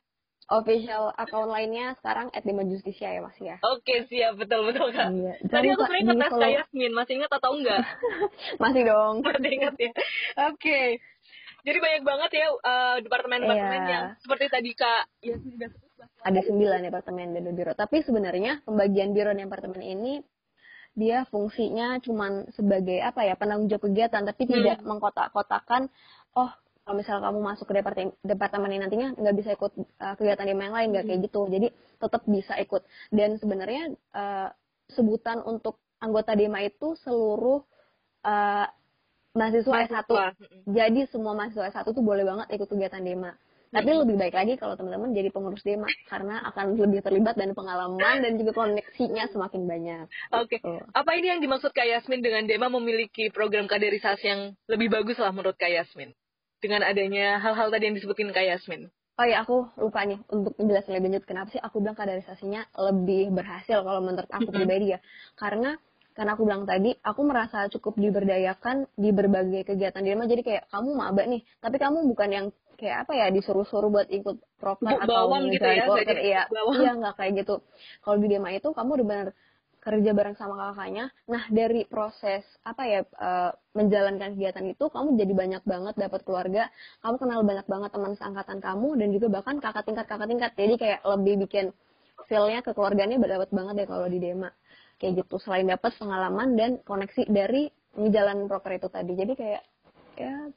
Official 0.51 1.15
account 1.15 1.47
lainnya 1.47 1.95
sekarang 2.03 2.27
at 2.35 2.43
Dima 2.43 2.67
Justisia 2.67 3.17
ya 3.17 3.23
mas 3.23 3.39
ya. 3.39 3.55
Oke 3.63 4.03
siap 4.11 4.35
betul 4.35 4.67
betul 4.67 4.91
kak. 4.93 5.09
Iya. 5.09 5.33
Tadi 5.47 5.67
aku 5.73 5.83
sering 5.87 6.05
ingat 6.11 6.29
follow... 6.29 6.43
kayak 6.43 6.57
Yasmin, 6.67 6.91
masih 6.93 7.13
ingat 7.17 7.31
atau 7.33 7.51
enggak? 7.55 7.81
masih 8.61 8.81
dong. 8.85 9.15
Masih 9.25 9.51
ingat 9.57 9.75
ya. 9.79 9.89
Oke. 9.89 9.97
Okay. 10.59 10.87
Jadi 11.61 11.77
banyak 11.77 12.03
banget 12.03 12.31
ya 12.41 12.47
uh, 12.49 12.97
departemen-departemen 13.01 13.81
yeah. 13.85 13.91
yang 13.91 14.05
seperti 14.21 14.45
tadi 14.49 14.71
kak 14.73 15.09
Yasmin 15.21 15.53
sudah 15.57 15.69
ada 16.21 16.41
sembilan 16.41 16.79
departemen 16.85 17.33
dan 17.33 17.53
biro. 17.53 17.73
Tapi 17.73 18.01
sebenarnya 18.05 18.61
pembagian 18.65 19.13
biro 19.13 19.33
dan 19.33 19.49
departemen 19.49 19.81
ini 19.81 20.21
dia 20.91 21.23
fungsinya 21.31 22.03
cuma 22.03 22.43
sebagai 22.51 22.99
apa 22.99 23.23
ya 23.23 23.39
penanggung 23.39 23.71
jawab 23.71 23.87
kegiatan 23.87 24.27
tapi 24.27 24.43
hmm. 24.43 24.51
tidak 24.51 24.77
mengkotak-kotakan 24.83 25.87
oh 26.35 26.51
kalau 26.83 26.95
misal 26.99 27.23
kamu 27.23 27.39
masuk 27.39 27.65
ke 27.71 27.79
departemen 27.79 28.11
departemen 28.19 28.69
ini 28.75 28.81
nantinya 28.83 29.09
nggak 29.15 29.35
bisa 29.39 29.49
ikut 29.55 29.71
uh, 30.03 30.13
kegiatan 30.19 30.51
yang 30.51 30.59
lain 30.59 30.91
nggak 30.91 31.07
hmm. 31.07 31.11
kayak 31.15 31.21
gitu 31.31 31.41
jadi 31.47 31.67
tetap 31.95 32.21
bisa 32.27 32.53
ikut 32.59 32.83
dan 33.07 33.39
sebenarnya 33.39 33.95
uh, 34.11 34.51
sebutan 34.91 35.39
untuk 35.47 35.79
anggota 36.03 36.35
DEMA 36.35 36.67
itu 36.67 36.99
seluruh 36.99 37.63
uh, 38.27 38.67
mahasiswa 39.37 39.87
S1 39.87 40.11
jadi 40.67 41.01
semua 41.07 41.33
mahasiswa 41.37 41.71
S1 41.71 41.87
tuh 41.91 42.03
boleh 42.03 42.23
banget 42.27 42.47
ikut 42.55 42.67
kegiatan 42.67 43.03
DEMA 43.03 43.31
tapi 43.71 43.87
lebih 43.87 44.19
baik 44.19 44.35
lagi 44.35 44.59
kalau 44.59 44.75
teman-teman 44.75 45.15
jadi 45.15 45.31
pengurus 45.31 45.63
Dema 45.63 45.87
karena 46.11 46.43
akan 46.51 46.75
lebih 46.75 46.99
terlibat 46.99 47.39
dan 47.39 47.55
pengalaman 47.55 48.19
dan 48.19 48.35
juga 48.35 48.51
koneksinya 48.51 49.31
semakin 49.31 49.63
banyak. 49.63 50.05
Oke. 50.35 50.59
Okay. 50.59 50.59
Gitu. 50.59 50.75
Apa 50.91 51.11
ini 51.15 51.31
yang 51.31 51.39
dimaksud 51.39 51.71
Kak 51.71 51.87
Yasmin 51.87 52.19
dengan 52.19 52.43
Dema 52.51 52.67
memiliki 52.67 53.31
program 53.31 53.71
kaderisasi 53.71 54.25
yang 54.27 54.41
lebih 54.67 54.91
bagus 54.91 55.15
lah 55.23 55.31
menurut 55.31 55.55
Kak 55.55 55.71
Yasmin? 55.71 56.11
Dengan 56.59 56.83
adanya 56.83 57.39
hal-hal 57.39 57.71
tadi 57.71 57.87
yang 57.87 57.95
disebutin 57.95 58.35
Kak 58.35 58.43
Yasmin. 58.43 58.91
Oh 59.15 59.25
iya, 59.27 59.43
aku 59.43 59.71
lupa 59.79 60.03
nih 60.03 60.19
untuk 60.27 60.51
menjelaskan 60.59 60.91
lebih 60.99 61.07
lanjut 61.15 61.25
kenapa 61.27 61.47
sih 61.55 61.61
aku 61.63 61.79
bilang 61.79 61.95
kaderisasinya 61.95 62.67
lebih 62.75 63.31
berhasil 63.31 63.79
kalau 63.87 64.03
menurut 64.03 64.27
aku 64.35 64.51
pribadi 64.51 64.97
ya. 64.97 64.99
Karena 65.39 65.79
karena 66.11 66.35
aku 66.35 66.43
bilang 66.43 66.67
tadi, 66.67 66.91
aku 66.99 67.21
merasa 67.23 67.71
cukup 67.71 67.95
diberdayakan 67.95 68.83
di 68.99 69.09
berbagai 69.15 69.63
kegiatan 69.63 70.03
di 70.03 70.11
rumah. 70.11 70.27
Jadi 70.27 70.41
kayak 70.43 70.63
kamu 70.67 70.89
maba 70.91 71.23
nih, 71.23 71.41
tapi 71.63 71.79
kamu 71.79 72.03
bukan 72.11 72.29
yang 72.29 72.45
kayak 72.75 73.05
apa 73.05 73.13
ya 73.13 73.27
disuruh-suruh 73.29 73.93
buat 73.93 74.09
ikut 74.09 74.41
proker 74.57 74.97
atau 75.05 75.29
gitu 75.53 75.61
ya, 75.61 75.85
porter 75.85 76.17
iya 76.17 76.41
iya 76.81 76.91
nggak 76.97 77.13
kayak 77.13 77.31
gitu. 77.45 77.61
Kalau 78.01 78.17
di 78.17 78.27
Dema 78.27 78.49
itu 78.49 78.73
kamu 78.73 78.89
udah 78.97 79.07
benar 79.07 79.27
kerja 79.81 80.11
bareng 80.13 80.37
sama 80.37 80.53
kakaknya. 80.57 81.13
Nah 81.29 81.45
dari 81.53 81.85
proses 81.85 82.41
apa 82.65 82.83
ya 82.89 83.05
uh, 83.21 83.53
menjalankan 83.77 84.33
kegiatan 84.33 84.65
itu 84.65 84.89
kamu 84.89 85.13
jadi 85.13 85.33
banyak 85.33 85.63
banget 85.63 85.95
dapat 85.97 86.21
keluarga. 86.25 86.73
Kamu 87.05 87.15
kenal 87.21 87.45
banyak 87.45 87.67
banget 87.69 87.89
teman 87.93 88.13
seangkatan 88.17 88.59
kamu 88.65 88.89
dan 88.97 89.07
juga 89.13 89.27
bahkan 89.29 89.55
kakak 89.61 89.85
tingkat 89.85 90.05
kakak 90.09 90.27
tingkat. 90.29 90.51
Jadi 90.57 90.73
kayak 90.81 90.99
lebih 91.05 91.45
bikin 91.45 91.65
feelnya 92.25 92.65
kekeluarganya 92.65 93.17
dapat 93.17 93.49
banget 93.53 93.73
deh 93.85 93.87
kalau 93.89 94.09
di 94.09 94.17
Dema 94.21 94.49
kayak 95.01 95.25
gitu. 95.25 95.41
Selain 95.41 95.65
dapat 95.65 95.97
pengalaman 95.97 96.53
dan 96.53 96.77
koneksi 96.85 97.25
dari 97.25 97.73
jalan 97.97 98.45
broker 98.45 98.77
itu 98.77 98.87
tadi. 98.93 99.17
Jadi 99.17 99.33
kayak 99.33 99.63
ya 100.21 100.53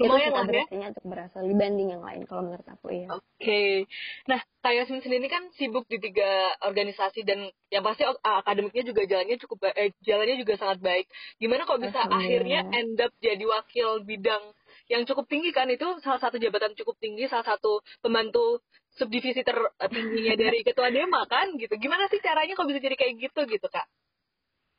lumayan 0.00 0.26
itu 0.26 0.34
lah 0.34 0.46
ya. 0.50 0.64
sih 0.66 0.78
untuk 0.82 1.04
berasal 1.06 1.42
dibanding 1.46 1.88
yang 1.94 2.02
lain 2.02 2.26
kalau 2.26 2.42
menurut 2.42 2.66
aku 2.66 2.86
ya 2.90 3.06
oke. 3.14 3.22
Okay. 3.38 3.86
nah 4.26 4.42
kayak 4.64 4.86
Yasmin 4.86 5.02
sendiri 5.06 5.26
kan 5.30 5.46
sibuk 5.54 5.86
di 5.86 6.02
tiga 6.02 6.50
organisasi 6.66 7.22
dan 7.22 7.46
yang 7.70 7.84
pasti 7.86 8.02
akademiknya 8.22 8.82
juga 8.82 9.06
jalannya 9.06 9.36
cukup 9.38 9.70
eh, 9.70 9.94
jalannya 10.02 10.36
juga 10.40 10.54
sangat 10.58 10.78
baik. 10.82 11.06
Gimana 11.38 11.62
kalau 11.68 11.78
bisa 11.78 12.00
akhirnya 12.10 12.66
end 12.74 12.98
up 12.98 13.12
jadi 13.22 13.44
wakil 13.44 14.02
bidang 14.02 14.42
yang 14.90 15.06
cukup 15.06 15.30
tinggi 15.30 15.54
kan? 15.54 15.70
Itu 15.70 16.02
salah 16.02 16.18
satu 16.18 16.42
jabatan 16.42 16.74
cukup 16.74 16.98
tinggi 16.98 17.30
salah 17.30 17.46
satu 17.46 17.84
pembantu 18.02 18.64
subdivisi 18.94 19.42
tertingginya 19.42 20.34
dari 20.38 20.58
ketua 20.66 20.88
dema 20.90 21.26
kan 21.26 21.54
gitu. 21.58 21.74
Gimana 21.78 22.06
sih 22.10 22.22
caranya 22.22 22.54
kok 22.54 22.68
bisa 22.68 22.80
jadi 22.80 22.96
kayak 22.98 23.14
gitu 23.18 23.40
gitu 23.50 23.66
kak? 23.70 23.86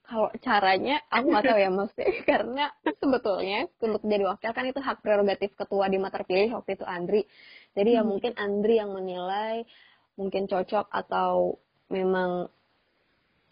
Kalau 0.06 0.30
caranya 0.38 1.02
aku 1.10 1.34
nggak 1.34 1.46
tahu 1.50 1.58
ya 1.58 1.70
mas 1.74 1.92
karena 2.30 2.70
sebetulnya 2.86 3.66
untuk 3.82 4.06
jadi 4.06 4.24
wakil 4.30 4.52
kan 4.54 4.66
itu 4.70 4.78
hak 4.78 5.02
prerogatif 5.02 5.58
ketua 5.58 5.90
dema 5.90 6.14
terpilih 6.14 6.62
waktu 6.62 6.78
itu 6.78 6.86
Andri. 6.86 7.22
Jadi 7.74 7.90
ya 7.98 8.02
hmm. 8.06 8.10
mungkin 8.10 8.32
Andri 8.38 8.78
yang 8.78 8.94
menilai 8.94 9.66
mungkin 10.16 10.46
cocok 10.48 10.94
atau 10.94 11.58
memang 11.90 12.48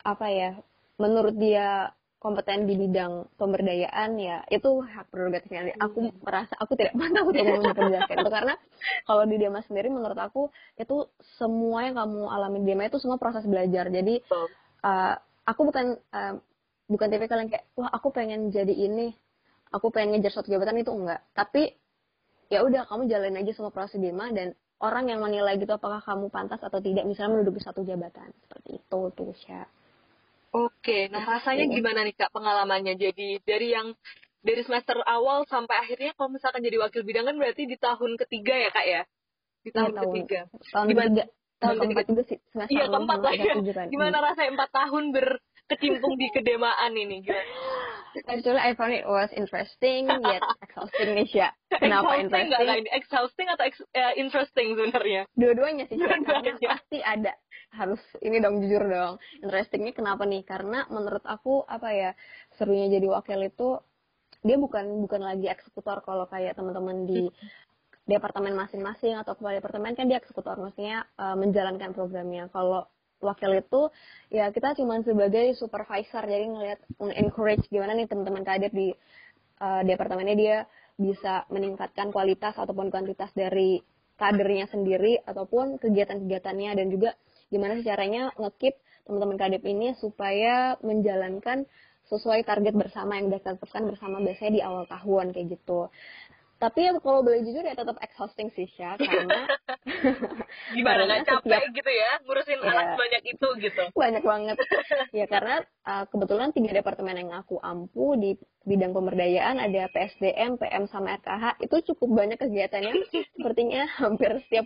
apa 0.03 0.27
ya 0.29 0.51
menurut 1.00 1.36
dia 1.36 1.91
kompeten 2.23 2.63
di 2.63 2.79
bidang 2.79 3.27
pemberdayaan 3.35 4.15
ya 4.15 4.47
itu 4.47 4.79
hak 4.79 5.11
prerogatifnya 5.11 5.75
aku 5.75 6.07
hmm. 6.07 6.23
merasa 6.23 6.55
aku 6.55 6.79
tidak 6.79 6.95
pernah 6.99 7.27
untuk 7.27 7.43
menjelaskan 7.43 8.15
itu. 8.23 8.31
Karena 8.31 8.55
kalau 9.03 9.23
di 9.27 9.35
Dema 9.35 9.59
sendiri 9.67 9.91
menurut 9.91 10.15
aku 10.15 10.47
itu 10.79 11.11
semua 11.35 11.83
yang 11.83 11.99
kamu 11.99 12.31
alami 12.31 12.63
di 12.63 12.71
Dema 12.71 12.87
itu 12.87 13.03
semua 13.03 13.19
proses 13.19 13.43
belajar. 13.43 13.91
Jadi 13.91 14.23
uh, 14.87 15.13
aku 15.43 15.61
bukan 15.67 15.99
uh, 16.15 16.39
bukan 16.87 17.07
tipikal 17.11 17.43
yang 17.43 17.51
kayak 17.51 17.67
wah 17.75 17.91
aku 17.91 18.15
pengen 18.15 18.47
jadi 18.55 18.71
ini 18.71 19.11
aku 19.75 19.91
pengen 19.91 20.15
ngejar 20.15 20.31
suatu 20.39 20.47
jabatan 20.47 20.79
itu 20.79 20.95
enggak. 20.95 21.27
Tapi 21.35 21.75
ya 22.47 22.63
udah 22.63 22.87
kamu 22.87 23.11
jalanin 23.11 23.43
aja 23.43 23.51
semua 23.51 23.75
proses 23.75 23.99
Dema 23.99 24.31
dan 24.31 24.55
orang 24.79 25.11
yang 25.11 25.19
menilai 25.19 25.59
gitu 25.59 25.75
apakah 25.75 25.99
kamu 25.99 26.31
pantas 26.31 26.63
atau 26.63 26.79
tidak 26.79 27.03
misalnya 27.03 27.43
menduduki 27.43 27.59
satu 27.59 27.83
jabatan. 27.83 28.31
Seperti 28.47 28.79
itu 28.79 28.99
tuh 29.11 29.35
Sya. 29.43 29.67
Oke, 30.53 31.10
nah 31.10 31.25
rasanya 31.25 31.65
gimana 31.65 32.05
nih 32.05 32.13
Kak 32.13 32.29
pengalamannya? 32.29 32.93
Jadi 32.93 33.41
dari 33.41 33.74
yang 33.74 33.98
dari 34.45 34.62
semester 34.62 35.01
awal 35.01 35.50
sampai 35.50 35.81
akhirnya 35.81 36.13
kalau 36.13 36.29
misalkan 36.29 36.62
jadi 36.62 36.77
wakil 36.77 37.01
bidang 37.01 37.25
kan 37.25 37.36
berarti 37.41 37.65
di 37.65 37.74
tahun 37.81 38.22
ketiga 38.22 38.53
ya 38.53 38.69
Kak 38.69 38.86
ya? 38.86 39.01
Di 39.65 39.72
tahun, 39.74 39.89
ya, 39.89 39.98
tahun 39.98 40.12
ketiga. 40.13 40.39
Tahun 40.69 40.86
gimana, 40.91 41.10
ketiga. 41.10 41.25
Tahun 41.63 41.75
keempat 41.79 42.05
juga 42.05 42.24
sih. 42.27 42.38
Iya 42.69 42.86
keempat 42.91 43.19
lah 43.24 43.33
ya. 43.33 43.53
Gimana 43.89 44.17
rasanya 44.22 44.51
empat 44.53 44.69
tahun 44.75 45.03
berkecimpung 45.15 46.13
di 46.22 46.27
kedemaan 46.29 46.91
ini? 46.93 47.17
Gimana? 47.25 47.53
Actually, 48.29 48.62
I 48.62 48.77
found 48.77 48.93
it 48.93 49.10
was 49.10 49.33
interesting 49.33 50.05
yet 50.05 50.43
exhausting 50.69 51.17
nih 51.17 51.29
ya. 51.33 51.50
Kenapa 51.74 52.22
exhausting 52.22 52.45
interesting? 52.45 52.62
Enggak, 52.62 52.77
ini 52.77 52.89
exhausting 52.93 53.48
atau 53.50 53.63
ex, 53.65 53.75
uh, 53.81 54.13
interesting 54.13 54.67
sebenarnya? 54.77 55.25
Dua-duanya 55.33 55.89
sih. 55.89 55.98
Dua-duanya. 55.98 56.53
Pasti 56.62 57.01
ada 57.01 57.33
harus 57.73 58.01
ini 58.21 58.37
dong 58.37 58.61
jujur 58.61 58.85
dong. 58.85 59.17
Interestingnya 59.41 59.93
kenapa 59.97 60.23
nih? 60.23 60.45
Karena 60.45 60.85
menurut 60.93 61.25
aku 61.25 61.65
apa 61.65 61.89
ya 61.91 62.11
serunya 62.55 62.87
jadi 62.87 63.07
wakil 63.09 63.39
itu 63.43 63.81
dia 64.43 64.57
bukan 64.59 65.03
bukan 65.07 65.21
lagi 65.23 65.47
eksekutor 65.49 66.03
kalau 66.05 66.27
kayak 66.27 66.53
teman-teman 66.59 67.07
di 67.07 67.31
departemen 68.03 68.53
masing-masing 68.59 69.15
atau 69.15 69.33
kepala 69.33 69.57
departemen 69.57 69.95
kan 69.97 70.05
dia 70.05 70.19
eksekutor. 70.21 70.59
Maksudnya 70.59 71.07
uh, 71.17 71.33
menjalankan 71.33 71.95
programnya. 71.97 72.51
Kalau 72.53 72.85
wakil 73.23 73.55
itu 73.55 73.81
ya 74.27 74.51
kita 74.51 74.75
cuma 74.75 74.99
sebagai 74.99 75.55
supervisor 75.55 76.27
jadi 76.27 76.43
ngelihat 76.43 76.79
encourage 77.15 77.63
gimana 77.71 77.95
nih 77.95 78.05
teman-teman 78.11 78.43
kader 78.43 78.69
di 78.69 78.91
uh, 79.63 79.81
departemennya 79.87 80.35
dia 80.35 80.57
bisa 80.99 81.47
meningkatkan 81.49 82.11
kualitas 82.11 82.53
ataupun 82.59 82.91
kuantitas 82.91 83.31
dari 83.33 83.81
kadernya 84.19 84.69
sendiri 84.69 85.17
ataupun 85.25 85.81
kegiatan-kegiatannya 85.81 86.71
dan 86.77 86.87
juga 86.91 87.17
gimana 87.53 87.77
sih 87.77 87.86
caranya 87.86 88.33
ngekip 88.41 88.74
teman-teman 89.05 89.38
kadep 89.38 89.63
ini 89.69 89.93
supaya 90.01 90.74
menjalankan 90.81 91.69
sesuai 92.10 92.43
target 92.43 92.74
bersama 92.75 93.15
yang 93.15 93.31
udah 93.31 93.41
tetapkan 93.41 93.86
bersama 93.88 94.19
biasanya 94.19 94.51
di 94.57 94.62
awal 94.65 94.83
tahun 94.89 95.31
kayak 95.31 95.48
gitu 95.55 95.88
tapi 96.63 96.79
ya 96.88 96.96
kalau 97.03 97.20
boleh 97.20 97.43
jujur 97.43 97.60
ya 97.60 97.75
tetap 97.75 98.00
exhausting 98.00 98.48
sih 98.55 98.72
Syah 98.79 98.96
karena 98.96 99.51
gimana 100.79 101.03
nggak 101.03 101.27
capek 101.27 101.60
setiap, 101.60 101.75
gitu 101.75 101.91
ya? 101.91 102.12
Ngurusin 102.24 102.60
ya, 102.63 102.72
anak 102.72 102.96
banyak 102.96 103.24
itu 103.36 103.48
gitu? 103.60 103.84
Banyak 104.00 104.24
banget. 104.24 104.58
Ya 105.13 105.29
karena 105.29 105.62
uh, 105.86 106.10
kebetulan 106.10 106.55
tiga 106.55 106.74
departemen 106.74 107.20
yang 107.20 107.32
aku 107.38 107.62
ampu 107.62 108.17
di 108.17 108.34
bidang 108.65 108.96
pemberdayaan 108.96 109.62
ada 109.62 109.86
PSDM, 109.91 110.58
PM 110.58 110.89
sama 110.89 111.20
RKH 111.20 111.62
itu 111.62 111.93
cukup 111.93 112.24
banyak 112.24 112.39
kegiatannya 112.39 112.93
sepertinya 113.36 113.86
hampir 114.00 114.41
setiap 114.48 114.65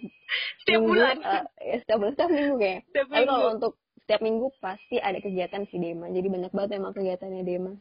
setiap 0.64 0.80
minggu, 0.80 0.94
bulan. 0.94 1.18
uh, 1.26 1.44
ya 1.60 1.76
setiap 1.84 1.98
bulan 2.00 2.14
setiap 2.16 2.32
minggu 2.32 2.56
kayak 2.62 2.80
tapi 2.94 3.24
kalau 3.28 3.48
untuk 3.60 3.74
setiap 4.06 4.22
minggu 4.24 4.48
pasti 4.64 4.96
ada 5.02 5.20
kegiatan 5.20 5.68
si 5.68 5.76
Dema. 5.82 6.08
Jadi 6.14 6.28
banyak 6.32 6.52
banget 6.54 6.72
emang 6.80 6.94
kegiatannya 6.96 7.44
Dema. 7.44 7.74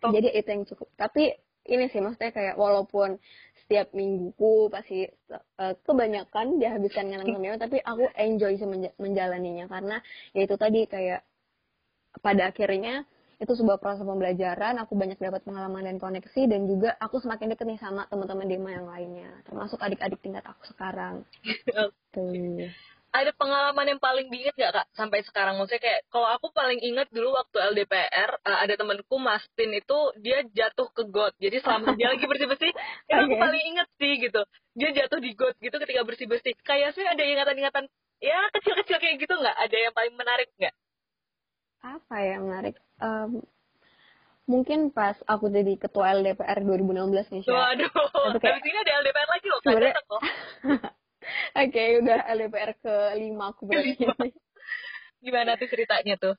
Oh. 0.00 0.12
jadi 0.14 0.28
itu 0.32 0.48
yang 0.48 0.64
cukup. 0.64 0.88
Tapi 0.94 1.36
ini 1.70 1.86
sih 1.88 2.02
maksudnya 2.02 2.34
kayak 2.34 2.54
walaupun 2.58 3.16
setiap 3.64 3.94
mingguku 3.94 4.66
pasti 4.66 5.06
uh, 5.30 5.74
kebanyakan 5.86 6.58
dihabiskan 6.58 7.06
dengan 7.06 7.22
nonton 7.22 7.62
tapi 7.62 7.78
aku 7.78 8.10
enjoy 8.18 8.58
sih 8.58 8.66
menja 8.66 8.90
menjalaninya. 8.98 9.70
Karena 9.70 10.02
ya 10.34 10.42
itu 10.42 10.58
tadi 10.58 10.90
kayak 10.90 11.22
pada 12.18 12.50
akhirnya 12.50 13.06
itu 13.40 13.56
sebuah 13.56 13.80
proses 13.80 14.04
pembelajaran 14.04 14.76
aku 14.84 14.92
banyak 14.98 15.16
dapat 15.16 15.40
pengalaman 15.46 15.88
dan 15.88 15.96
koneksi 15.96 16.44
dan 16.44 16.68
juga 16.68 16.92
aku 17.00 17.24
semakin 17.24 17.56
deket 17.56 17.72
nih 17.72 17.80
sama 17.80 18.04
teman-teman 18.12 18.44
Dema 18.44 18.68
yang 18.74 18.84
lainnya 18.84 19.32
termasuk 19.48 19.80
adik-adik 19.80 20.20
tingkat 20.20 20.44
aku 20.44 20.68
sekarang. 20.68 21.24
Tuh 22.12 22.68
ada 23.10 23.34
pengalaman 23.34 23.86
yang 23.90 24.00
paling 24.00 24.30
diingat 24.30 24.54
gak 24.54 24.72
kak 24.72 24.86
sampai 24.94 25.26
sekarang? 25.26 25.58
Maksudnya 25.58 25.82
kayak 25.82 26.00
kalau 26.14 26.30
aku 26.30 26.54
paling 26.54 26.78
ingat 26.78 27.10
dulu 27.10 27.34
waktu 27.34 27.58
LDPR 27.74 28.38
uh, 28.38 28.48
eh, 28.54 28.58
ada 28.66 28.74
temanku 28.78 29.18
Mastin 29.18 29.70
itu 29.74 29.98
dia 30.22 30.46
jatuh 30.46 30.86
ke 30.94 31.02
got. 31.10 31.34
Jadi 31.42 31.58
selama 31.58 31.98
dia 31.98 32.14
lagi 32.14 32.24
bersih 32.30 32.46
bersih 32.46 32.70
itu 32.74 32.78
okay. 33.10 33.18
aku 33.26 33.34
paling 33.34 33.62
inget 33.74 33.88
sih 33.98 34.12
gitu. 34.22 34.42
Dia 34.78 34.88
jatuh 34.94 35.18
di 35.18 35.30
got 35.34 35.58
gitu 35.58 35.76
ketika 35.82 36.00
bersih 36.06 36.26
bersih 36.30 36.54
kayak 36.62 36.94
sih 36.94 37.02
ada 37.02 37.22
ingatan-ingatan 37.26 37.90
ya 38.22 38.38
kecil-kecil 38.54 38.96
kayak 39.02 39.16
gitu 39.18 39.34
nggak? 39.34 39.56
Ada 39.58 39.76
yang 39.90 39.94
paling 39.94 40.14
menarik 40.14 40.48
nggak? 40.54 40.74
Apa 41.80 42.16
yang 42.22 42.46
menarik? 42.46 42.78
Um, 43.02 43.42
mungkin 44.46 44.94
pas 44.94 45.18
aku 45.26 45.50
jadi 45.50 45.78
ketua 45.78 46.14
LDPR 46.18 46.58
2016 46.62 47.32
nih 47.38 47.42
Waduh, 47.46 47.90
tapi 48.34 48.58
ini 48.66 48.78
ada 48.82 48.92
LDPR 48.98 49.28
lagi 49.30 49.46
loh, 49.46 49.60
kan 49.62 49.72
Oke, 49.78 49.90
okay, 51.54 51.88
udah 52.00 52.18
LDPR 52.30 52.72
ke 52.78 52.94
lima 53.18 53.52
aku 53.52 53.68
berarti. 53.68 54.04
Gimana 55.24 55.56
tuh 55.60 55.68
ceritanya 55.68 56.14
tuh? 56.16 56.34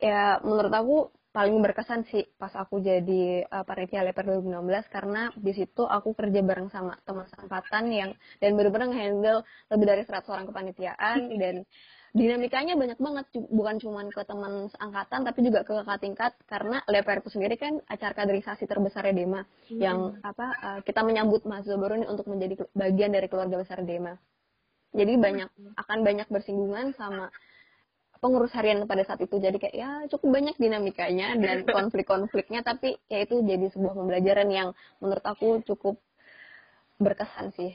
Ya, 0.00 0.40
menurut 0.44 0.72
aku 0.72 0.96
paling 1.30 1.62
berkesan 1.62 2.02
sih 2.10 2.26
pas 2.34 2.50
aku 2.58 2.82
jadi 2.82 3.46
uh, 3.46 3.62
panitia 3.62 4.02
LDPR 4.02 4.42
2016 4.42 4.90
karena 4.90 5.30
di 5.38 5.52
situ 5.54 5.86
aku 5.86 6.10
kerja 6.18 6.42
bareng 6.42 6.66
sama 6.74 6.98
teman 7.06 7.22
seangkatan 7.30 7.84
yang 7.86 8.10
dan 8.42 8.58
benar-benar 8.58 8.90
handle 8.90 9.46
lebih 9.70 9.86
dari 9.86 10.02
100 10.02 10.26
orang 10.26 10.46
kepanitiaan 10.50 11.18
dan 11.38 11.62
dinamikanya 12.10 12.74
banyak 12.74 12.98
banget 12.98 13.26
bukan 13.54 13.76
cuma 13.78 14.02
ke 14.10 14.22
teman 14.26 14.66
seangkatan 14.74 15.20
tapi 15.22 15.38
juga 15.46 15.62
ke 15.62 15.72
kakak 15.78 15.98
tingkat 16.02 16.32
karena 16.50 16.82
LPR 16.90 17.22
itu 17.22 17.30
sendiri 17.30 17.54
kan 17.54 17.78
acara 17.86 18.14
kaderisasi 18.18 18.66
terbesar 18.66 19.06
Dema 19.14 19.46
hmm. 19.46 19.78
yang 19.78 20.18
apa 20.26 20.46
uh, 20.58 20.80
kita 20.82 21.06
menyambut 21.06 21.46
mahasiswa 21.46 21.78
baru 21.78 22.02
ini 22.02 22.06
untuk 22.10 22.26
menjadi 22.26 22.66
bagian 22.74 23.14
dari 23.14 23.30
keluarga 23.30 23.62
besar 23.62 23.86
Dema 23.86 24.18
jadi 24.90 25.12
banyak 25.14 25.48
hmm. 25.54 25.72
akan 25.78 25.98
banyak 26.02 26.26
bersinggungan 26.26 26.98
sama 26.98 27.30
pengurus 28.18 28.50
harian 28.58 28.84
pada 28.90 29.06
saat 29.06 29.22
itu 29.22 29.38
jadi 29.38 29.56
kayak 29.56 29.76
ya 29.78 29.90
cukup 30.10 30.34
banyak 30.34 30.56
dinamikanya 30.58 31.38
dan 31.38 31.62
konflik-konfliknya 31.76 32.66
tapi 32.66 32.98
ya 33.06 33.22
itu 33.22 33.38
jadi 33.38 33.70
sebuah 33.70 33.94
pembelajaran 33.94 34.50
yang 34.50 34.68
menurut 34.98 35.22
aku 35.22 35.62
cukup 35.62 35.94
berkesan 36.98 37.54
sih 37.54 37.72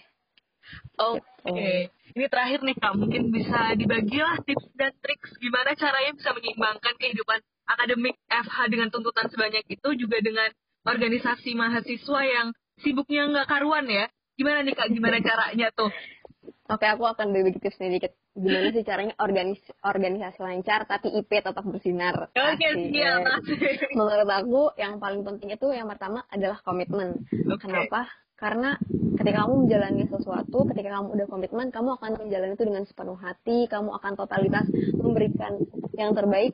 Oke, 0.95 1.22
okay. 1.43 1.91
ini 2.15 2.25
terakhir 2.31 2.60
nih 2.63 2.75
Kak, 2.79 2.93
mungkin 2.95 3.29
bisa 3.29 3.75
dibagilah 3.75 4.39
tips 4.48 4.72
dan 4.79 4.91
trik 5.03 5.19
gimana 5.38 5.75
caranya 5.75 6.12
bisa 6.15 6.31
menyeimbangkan 6.31 6.95
kehidupan 6.95 7.39
akademik 7.65 8.15
FH 8.29 8.57
dengan 8.72 8.88
tuntutan 8.93 9.27
sebanyak 9.27 9.65
itu 9.67 9.89
juga 9.98 10.17
dengan 10.22 10.50
organisasi 10.86 11.57
mahasiswa 11.57 12.22
yang 12.24 12.48
sibuknya 12.79 13.27
nggak 13.29 13.50
karuan 13.50 13.89
ya. 13.89 14.05
Gimana 14.36 14.63
nih 14.63 14.75
Kak, 14.75 14.91
gimana 14.91 15.17
caranya 15.27 15.67
tuh? 15.74 15.91
Oke, 16.65 16.86
aku 16.89 17.05
akan 17.05 17.29
berbagi 17.29 17.62
tips 17.62 17.77
sedikit. 17.77 18.12
Gimana 18.34 18.74
sih 18.74 18.84
caranya 18.84 19.13
organis 19.22 19.62
organisasi 19.86 20.41
lancar 20.41 20.89
tapi 20.89 21.13
IP 21.13 21.29
tetap 21.29 21.62
bersinar. 21.62 22.34
Oke, 22.34 22.57
okay, 22.57 22.89
siap. 22.89 23.22
Menurut 23.93 24.29
aku 24.29 24.62
yang 24.81 24.98
paling 24.98 25.22
penting 25.22 25.53
itu 25.53 25.67
yang 25.72 25.86
pertama 25.88 26.25
adalah 26.34 26.57
komitmen. 26.65 27.22
Okay. 27.29 27.69
Kenapa? 27.69 28.10
Karena 28.35 28.75
ketika 29.15 29.47
kamu 29.47 29.65
menjalani 29.65 30.03
sesuatu, 30.11 30.67
ketika 30.75 30.89
kamu 30.99 31.07
udah 31.15 31.27
komitmen, 31.31 31.67
kamu 31.71 31.89
akan 31.95 32.11
menjalani 32.19 32.53
itu 32.59 32.65
dengan 32.67 32.83
sepenuh 32.83 33.15
hati, 33.15 33.65
kamu 33.71 33.95
akan 33.95 34.11
totalitas 34.19 34.67
memberikan 34.99 35.55
yang 35.95 36.11
terbaik. 36.11 36.51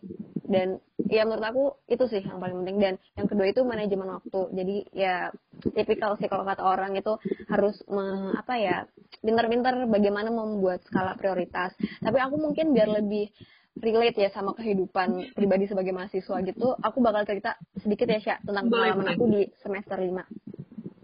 Dan 0.51 0.83
ya 1.07 1.23
menurut 1.23 1.45
aku 1.47 1.63
itu 1.89 2.05
sih 2.11 2.21
yang 2.21 2.38
paling 2.38 2.61
penting. 2.61 2.77
Dan 2.77 2.93
yang 3.17 3.25
kedua 3.25 3.50
itu 3.50 3.65
manajemen 3.65 4.13
waktu. 4.13 4.41
Jadi 4.53 4.75
ya 4.93 5.33
tipikal 5.73 6.19
sih 6.21 6.29
kalau 6.29 6.45
kata 6.45 6.61
orang 6.61 6.93
itu 6.93 7.17
harus 7.50 7.81
me, 7.89 8.35
apa 8.38 8.53
ya 8.61 8.77
pintar-pintar 9.25 9.89
bagaimana 9.89 10.29
membuat 10.29 10.85
skala 10.85 11.17
prioritas. 11.17 11.73
Tapi 12.03 12.17
aku 12.21 12.35
mungkin 12.38 12.77
biar 12.77 12.93
lebih 12.93 13.33
relate 13.79 14.19
ya 14.19 14.29
sama 14.35 14.51
kehidupan 14.51 15.31
pribadi 15.31 15.63
sebagai 15.63 15.95
mahasiswa 15.95 16.43
gitu 16.43 16.75
aku 16.75 16.97
bakal 17.00 17.23
cerita 17.23 17.55
sedikit 17.79 18.03
ya 18.11 18.19
Sya 18.19 18.35
tentang 18.43 18.67
pengalaman 18.67 19.15
aku 19.15 19.23
di 19.31 19.41
semester 19.63 19.95
5 19.95 20.40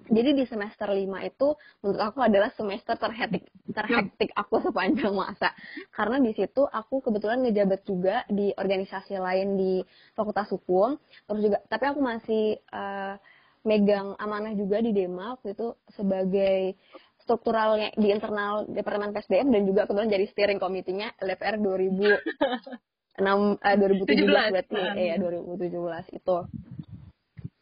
jadi 0.08 0.34
di 0.34 0.44
semester 0.48 0.88
5 0.88 1.30
itu 1.30 1.48
menurut 1.84 2.02
aku 2.02 2.20
adalah 2.24 2.50
semester 2.56 2.96
terhektik 2.96 3.48
terhektik 3.72 4.32
aku 4.34 4.64
sepanjang 4.66 5.14
masa. 5.14 5.52
Karena 5.92 6.18
di 6.24 6.32
situ 6.34 6.64
aku 6.64 7.04
kebetulan 7.04 7.44
ngejabat 7.44 7.82
juga 7.84 8.24
di 8.32 8.52
organisasi 8.56 9.20
lain 9.20 9.60
di 9.60 9.74
Fakultas 10.16 10.50
Hukum. 10.52 10.96
Terus 11.28 11.42
juga 11.52 11.58
tapi 11.68 11.86
aku 11.88 12.00
masih 12.00 12.60
uh, 12.72 13.20
megang 13.68 14.16
amanah 14.16 14.56
juga 14.56 14.80
di 14.80 14.96
Dema 14.96 15.36
waktu 15.36 15.52
itu 15.52 15.76
sebagai 15.92 16.80
strukturalnya 17.28 17.92
di 18.00 18.08
internal 18.08 18.64
Departemen 18.72 19.12
PSDM 19.12 19.52
dan 19.52 19.62
juga 19.68 19.84
kebetulan 19.84 20.08
jadi 20.16 20.26
steering 20.32 20.60
komitinya 20.64 21.12
LFR 21.20 21.60
2000 21.60 23.20
enam 23.20 23.60
uh, 23.60 23.76
2017 23.76 24.54
berarti 24.56 24.80
ya 24.96 25.16
2017 25.20 26.16
itu. 26.16 26.38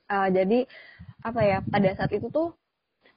Uh, 0.06 0.30
jadi 0.30 0.70
apa 1.26 1.42
ya 1.42 1.58
pada 1.66 1.90
saat 1.98 2.14
itu 2.14 2.30
tuh 2.30 2.54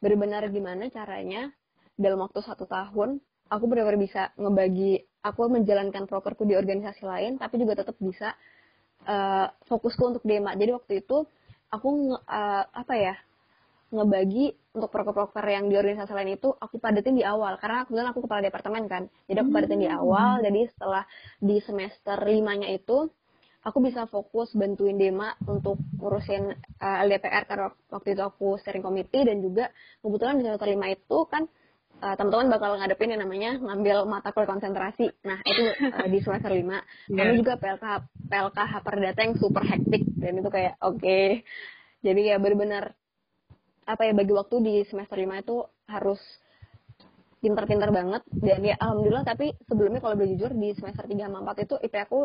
benar-benar 0.00 0.48
gimana 0.48 0.88
caranya 0.88 1.52
dalam 2.00 2.24
waktu 2.24 2.40
satu 2.40 2.64
tahun 2.64 3.20
aku 3.52 3.64
benar-benar 3.68 4.00
bisa 4.00 4.32
ngebagi 4.40 5.04
aku 5.20 5.52
menjalankan 5.52 6.08
prokerku 6.08 6.48
di 6.48 6.56
organisasi 6.56 7.04
lain 7.04 7.36
tapi 7.36 7.60
juga 7.60 7.84
tetap 7.84 8.00
bisa 8.00 8.32
uh, 9.04 9.52
fokusku 9.68 10.16
untuk 10.16 10.24
dema 10.24 10.56
jadi 10.56 10.72
waktu 10.72 11.04
itu 11.04 11.28
aku 11.68 12.16
uh, 12.16 12.64
apa 12.64 12.94
ya 12.96 13.14
ngebagi 13.88 14.52
untuk 14.76 14.92
proker-proker 14.92 15.44
yang 15.48 15.72
di 15.72 15.74
organisasi 15.80 16.12
lain 16.12 16.36
itu 16.36 16.52
aku 16.52 16.76
padatin 16.76 17.16
di 17.16 17.24
awal. 17.24 17.56
Karena 17.56 17.88
kebetulan 17.88 18.08
aku 18.12 18.20
kepala 18.28 18.40
departemen 18.44 18.84
kan. 18.84 19.02
Jadi 19.24 19.38
aku 19.40 19.50
padatin 19.50 19.80
di 19.80 19.88
awal 19.88 20.44
jadi 20.44 20.60
setelah 20.68 21.02
di 21.40 21.56
semester 21.64 22.16
limanya 22.28 22.68
itu 22.68 23.08
aku 23.68 23.84
bisa 23.84 24.08
fokus 24.08 24.56
bantuin 24.56 24.96
Dema 24.96 25.36
untuk 25.44 25.76
ngurusin 26.00 26.56
uh, 26.80 26.86
eh, 26.88 26.98
LDPR 27.04 27.44
karena 27.44 27.68
waktu 27.92 28.16
itu 28.16 28.22
aku 28.24 28.56
steering 28.56 28.80
committee 28.80 29.28
dan 29.28 29.44
juga 29.44 29.68
kebetulan 30.00 30.40
di 30.40 30.48
semester 30.48 30.68
lima 30.72 30.86
itu 30.88 31.18
kan 31.28 31.44
uh, 32.00 32.14
teman-teman 32.16 32.48
bakal 32.48 32.80
ngadepin 32.80 33.12
yang 33.12 33.22
namanya 33.28 33.60
ngambil 33.60 34.08
mata 34.08 34.32
kuliah 34.32 34.48
konsentrasi. 34.48 35.12
Nah, 35.20 35.38
itu 35.44 35.62
uh, 35.84 36.08
di 36.08 36.18
semester 36.24 36.50
lima 36.56 36.80
Yeah. 37.08 37.24
Kami 37.24 37.40
juga 37.40 37.56
PLK 37.56 37.84
PLKH 38.28 38.72
Perdata 38.84 39.20
yang 39.24 39.34
super 39.36 39.64
hektik 39.64 40.04
dan 40.16 40.32
itu 40.40 40.48
kayak 40.48 40.74
oke. 40.80 41.00
Okay. 41.00 41.44
Jadi 42.04 42.20
ya 42.30 42.36
benar-benar 42.38 42.94
apa 43.88 44.02
ya 44.04 44.12
bagi 44.12 44.32
waktu 44.36 44.56
di 44.60 44.74
semester 44.86 45.16
lima 45.16 45.40
itu 45.40 45.64
harus 45.88 46.20
pinter-pinter 47.38 47.90
banget. 47.90 48.22
Dan 48.30 48.60
ya 48.66 48.74
alhamdulillah 48.78 49.24
tapi 49.24 49.54
sebelumnya 49.66 50.02
kalau 50.02 50.14
boleh 50.18 50.34
jujur 50.34 50.52
di 50.54 50.74
semester 50.74 51.06
3 51.06 51.26
sama 51.26 51.42
4 51.54 51.64
itu 51.64 51.74
IP 51.80 51.94
aku 51.98 52.20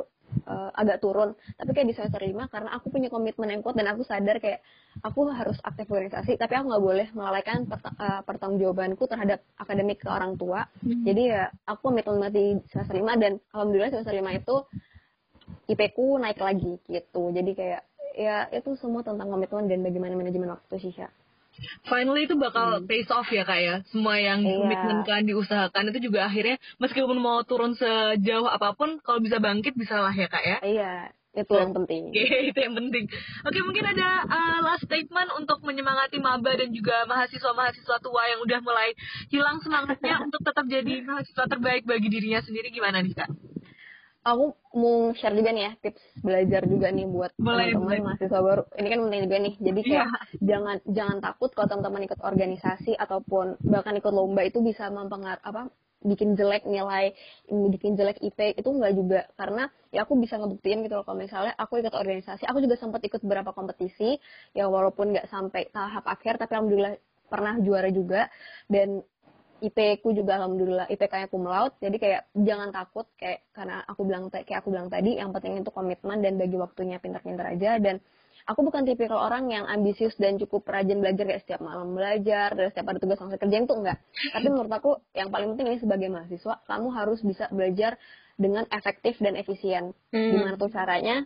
uh, 0.50 0.70
agak 0.74 0.98
turun. 1.00 1.38
Tapi 1.56 1.70
kayak 1.72 1.88
di 1.90 1.96
semester 1.96 2.22
5 2.22 2.54
karena 2.54 2.70
aku 2.76 2.90
punya 2.90 3.10
komitmen 3.14 3.50
yang 3.54 3.62
kuat 3.62 3.78
dan 3.78 3.88
aku 3.94 4.02
sadar 4.04 4.38
kayak 4.42 4.62
aku 5.02 5.30
harus 5.30 5.58
aktif 5.66 5.90
organisasi 5.90 6.38
tapi 6.38 6.54
aku 6.54 6.66
nggak 6.70 6.84
boleh 6.84 7.08
melalaikan 7.18 7.66
pert 7.66 7.86
uh, 7.86 8.22
pertanggungjawabanku 8.26 9.04
terhadap 9.10 9.42
akademik 9.58 10.02
ke 10.02 10.10
orang 10.10 10.38
tua. 10.38 10.66
Hmm. 10.84 11.06
jadi 11.06 11.22
ya 11.24 11.44
aku 11.66 11.90
komitmen 11.90 12.30
di 12.34 12.60
semester 12.70 12.98
5 12.98 13.22
dan 13.22 13.32
alhamdulillah 13.54 13.92
semester 13.94 14.14
5 14.14 14.42
itu 14.42 14.56
IP 15.70 15.82
ku 15.96 16.20
naik 16.20 16.40
lagi 16.40 16.80
gitu. 16.88 17.32
Jadi 17.32 17.52
kayak 17.56 17.82
ya 18.14 18.46
itu 18.54 18.78
semua 18.78 19.02
tentang 19.02 19.30
komitmen 19.30 19.66
dan 19.66 19.82
bagaimana 19.82 20.14
manajemen 20.14 20.54
waktu 20.54 20.76
sih 20.78 20.94
finally 21.88 22.26
itu 22.26 22.36
bakal 22.36 22.80
hmm. 22.80 22.88
pays 22.90 23.10
off 23.14 23.28
ya 23.30 23.44
kak 23.46 23.60
ya 23.60 23.76
semua 23.90 24.18
yang 24.20 24.42
iya. 24.42 24.58
komitmenkan 24.60 25.22
diusahakan 25.28 25.90
itu 25.94 26.10
juga 26.12 26.28
akhirnya 26.28 26.58
meskipun 26.82 27.18
mau 27.20 27.42
turun 27.46 27.78
sejauh 27.78 28.50
apa 28.50 28.74
pun 28.74 29.00
kalau 29.02 29.20
bisa 29.22 29.38
bangkit 29.38 29.78
bisa 29.78 30.00
lah 30.02 30.14
ya 30.14 30.28
kak 30.28 30.44
ya 30.44 30.58
iya 30.64 30.94
itu 31.34 31.50
yang 31.50 31.74
penting. 31.74 32.14
Oke, 32.14 32.22
okay, 32.30 32.42
itu 32.54 32.60
yang 32.62 32.76
penting. 32.78 33.06
Oke, 33.10 33.50
okay, 33.50 33.62
mungkin 33.66 33.86
ada 33.90 34.22
uh, 34.22 34.60
last 34.62 34.86
statement 34.86 35.34
untuk 35.34 35.66
menyemangati 35.66 36.22
maba 36.22 36.54
dan 36.54 36.70
juga 36.70 37.10
mahasiswa-mahasiswa 37.10 37.98
tua 38.06 38.24
yang 38.30 38.40
udah 38.46 38.60
mulai 38.62 38.94
hilang 39.34 39.58
semangatnya 39.66 40.22
untuk 40.30 40.46
tetap 40.46 40.66
jadi 40.70 41.02
mahasiswa 41.02 41.46
terbaik 41.50 41.90
bagi 41.90 42.14
dirinya 42.14 42.38
sendiri 42.38 42.70
gimana 42.70 43.02
nih 43.02 43.18
kak? 43.18 43.34
Aku 44.24 44.46
mau 44.80 45.12
share 45.20 45.36
juga 45.36 45.52
nih 45.52 45.64
ya 45.68 45.72
tips 45.84 46.04
belajar 46.24 46.62
juga 46.66 46.88
nih 46.90 47.06
buat 47.06 47.32
teman-teman 47.36 48.00
mahasiswa 48.08 48.40
baru. 48.40 48.64
Ini 48.80 48.88
kan 48.88 49.00
penting 49.08 49.22
juga 49.28 49.38
nih. 49.44 49.54
Jadi 49.60 49.80
kayak 49.84 50.08
yeah. 50.08 50.24
jangan 50.40 50.78
jangan 50.88 51.18
takut 51.20 51.50
kalau 51.52 51.68
teman-teman 51.70 52.02
ikut 52.08 52.20
organisasi 52.24 52.92
ataupun 52.96 53.46
bahkan 53.68 53.94
ikut 54.00 54.14
lomba 54.16 54.42
itu 54.48 54.64
bisa 54.64 54.88
mempengaruhi 54.88 55.44
apa 55.44 55.62
bikin 56.04 56.36
jelek 56.36 56.68
nilai, 56.68 57.16
bikin 57.48 57.96
jelek 57.96 58.20
IP 58.20 58.60
itu 58.60 58.68
enggak 58.68 58.92
juga 58.92 59.20
karena 59.40 59.72
ya 59.96 60.04
aku 60.04 60.20
bisa 60.20 60.36
ngebuktiin 60.36 60.84
gitu 60.84 61.00
loh 61.00 61.08
kalau 61.08 61.24
misalnya 61.24 61.56
aku 61.56 61.80
ikut 61.80 61.96
organisasi, 61.96 62.44
aku 62.44 62.60
juga 62.60 62.76
sempat 62.76 63.00
ikut 63.08 63.24
beberapa 63.24 63.56
kompetisi 63.56 64.20
ya 64.52 64.68
walaupun 64.68 65.16
nggak 65.16 65.32
sampai 65.32 65.72
tahap 65.72 66.04
akhir 66.04 66.44
tapi 66.44 66.60
alhamdulillah 66.60 67.00
pernah 67.32 67.56
juara 67.64 67.90
juga 67.90 68.28
dan 68.68 69.02
IP 69.64 70.04
ku 70.04 70.12
juga 70.12 70.36
alhamdulillah 70.36 70.92
IPK-nya 70.92 71.32
cum 71.32 71.48
laude. 71.48 71.80
Jadi 71.80 71.96
kayak 71.96 72.22
jangan 72.36 72.76
takut 72.76 73.08
kayak 73.16 73.48
karena 73.56 73.80
aku 73.88 74.02
bilang 74.04 74.28
kayak 74.28 74.60
aku 74.60 74.70
bilang 74.76 74.92
tadi 74.92 75.16
yang 75.16 75.32
penting 75.32 75.64
itu 75.64 75.72
komitmen 75.72 76.20
dan 76.20 76.36
bagi 76.36 76.60
waktunya 76.60 77.00
pintar-pintar 77.00 77.56
aja. 77.56 77.80
Dan 77.80 78.04
aku 78.44 78.60
bukan 78.68 78.84
tipikal 78.84 79.24
orang 79.24 79.48
yang 79.48 79.64
ambisius 79.72 80.14
dan 80.20 80.36
cukup 80.36 80.68
rajin 80.68 81.00
belajar 81.00 81.24
kayak 81.24 81.42
setiap 81.48 81.64
malam 81.64 81.96
belajar 81.96 82.52
dan 82.52 82.66
setiap 82.76 82.92
ada 82.92 83.00
tugas 83.00 83.18
langsung 83.24 83.40
kerja 83.40 83.58
itu 83.64 83.74
enggak. 83.74 83.98
Tapi 84.36 84.48
menurut 84.52 84.74
aku 84.76 84.92
yang 85.16 85.32
paling 85.32 85.56
penting 85.56 85.68
ini 85.72 85.80
sebagai 85.80 86.10
mahasiswa 86.12 86.54
kamu 86.68 86.88
harus 86.92 87.20
bisa 87.24 87.48
belajar 87.56 87.96
dengan 88.36 88.68
efektif 88.74 89.16
dan 89.24 89.40
efisien. 89.40 89.96
Hmm. 90.12 90.32
gimana 90.36 90.56
tuh 90.60 90.70
caranya? 90.74 91.24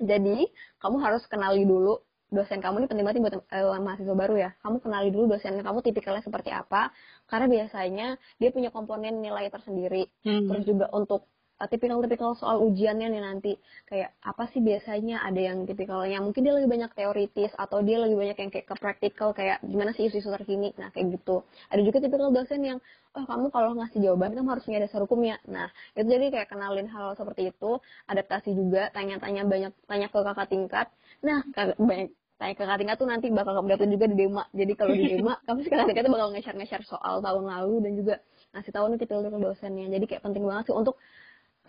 Jadi 0.00 0.48
kamu 0.80 0.96
harus 1.04 1.22
kenali 1.28 1.68
dulu 1.68 2.00
dosen 2.32 2.64
kamu 2.64 2.82
ini 2.82 2.88
penting 2.88 3.04
banget 3.04 3.20
buat 3.20 3.36
uh, 3.52 3.78
mahasiswa 3.78 4.16
baru 4.16 4.34
ya. 4.40 4.50
Kamu 4.64 4.80
kenali 4.80 5.12
dulu 5.12 5.36
dosen 5.36 5.60
kamu 5.60 5.78
tipikalnya 5.84 6.24
seperti 6.24 6.48
apa, 6.48 6.88
karena 7.28 7.46
biasanya 7.46 8.06
dia 8.40 8.50
punya 8.50 8.72
komponen 8.72 9.20
nilai 9.20 9.52
tersendiri. 9.52 10.08
Hmm. 10.24 10.48
Terus 10.48 10.64
juga 10.64 10.88
untuk 10.96 11.28
uh, 11.60 11.68
tipikal-tipikal 11.68 12.32
soal 12.40 12.64
ujiannya 12.64 13.12
nih 13.12 13.22
nanti, 13.22 13.52
kayak 13.84 14.16
apa 14.24 14.48
sih 14.50 14.64
biasanya 14.64 15.20
ada 15.20 15.38
yang 15.38 15.68
tipikalnya, 15.68 16.18
mungkin 16.24 16.40
dia 16.42 16.56
lebih 16.56 16.72
banyak 16.72 16.90
teoritis 16.96 17.52
atau 17.54 17.84
dia 17.84 18.00
lebih 18.00 18.16
banyak 18.16 18.36
yang 18.40 18.50
kayak 18.50 18.66
ke 18.66 18.74
praktikal 18.80 19.36
kayak 19.36 19.60
gimana 19.60 19.92
sih 19.92 20.08
isu-isu 20.08 20.32
terkini. 20.32 20.72
Nah 20.80 20.88
kayak 20.90 21.20
gitu. 21.20 21.44
Ada 21.68 21.84
juga 21.84 22.00
tipikal 22.00 22.32
dosen 22.32 22.64
yang 22.64 22.80
oh 23.12 23.28
kamu 23.28 23.52
kalau 23.52 23.76
ngasih 23.76 24.00
jawaban 24.00 24.32
kamu 24.32 24.48
harus 24.56 24.64
punya 24.64 24.80
dasar 24.80 25.04
hukumnya. 25.04 25.36
Nah, 25.44 25.68
itu 25.92 26.08
jadi 26.08 26.32
kayak 26.32 26.48
kenalin 26.48 26.88
hal 26.88 27.12
seperti 27.12 27.52
itu, 27.52 27.76
adaptasi 28.08 28.56
juga, 28.56 28.88
tanya-tanya 28.96 29.44
banyak 29.44 29.72
tanya 29.84 30.08
ke 30.08 30.16
kakak 30.16 30.48
tingkat. 30.48 30.86
Nah, 31.20 31.44
banyak 31.76 32.08
tanya 32.42 32.54
ke 32.58 32.64
kakak 32.66 32.98
tuh 32.98 33.06
nanti 33.06 33.26
bakal 33.30 33.54
kamu 33.54 33.78
dapat 33.78 33.86
juga 33.94 34.04
di 34.10 34.16
Dema. 34.18 34.42
Jadi 34.50 34.72
kalau 34.74 34.94
di 34.98 35.04
Dema, 35.06 35.38
kamu 35.46 35.58
kakak 35.62 35.86
tingkat 35.86 36.02
tuh 36.02 36.12
bakal 36.18 36.28
nge-share-nge-share 36.34 36.84
soal 36.90 37.22
tahun 37.22 37.44
lalu 37.46 37.74
dan 37.86 37.92
juga 37.94 38.14
ngasih 38.50 38.72
tahu 38.74 38.84
nih 38.90 38.98
tipe-tipe 38.98 39.38
dosennya. 39.38 39.86
Jadi 39.94 40.04
kayak 40.10 40.22
penting 40.26 40.42
banget 40.42 40.64
sih 40.66 40.74
untuk 40.74 40.98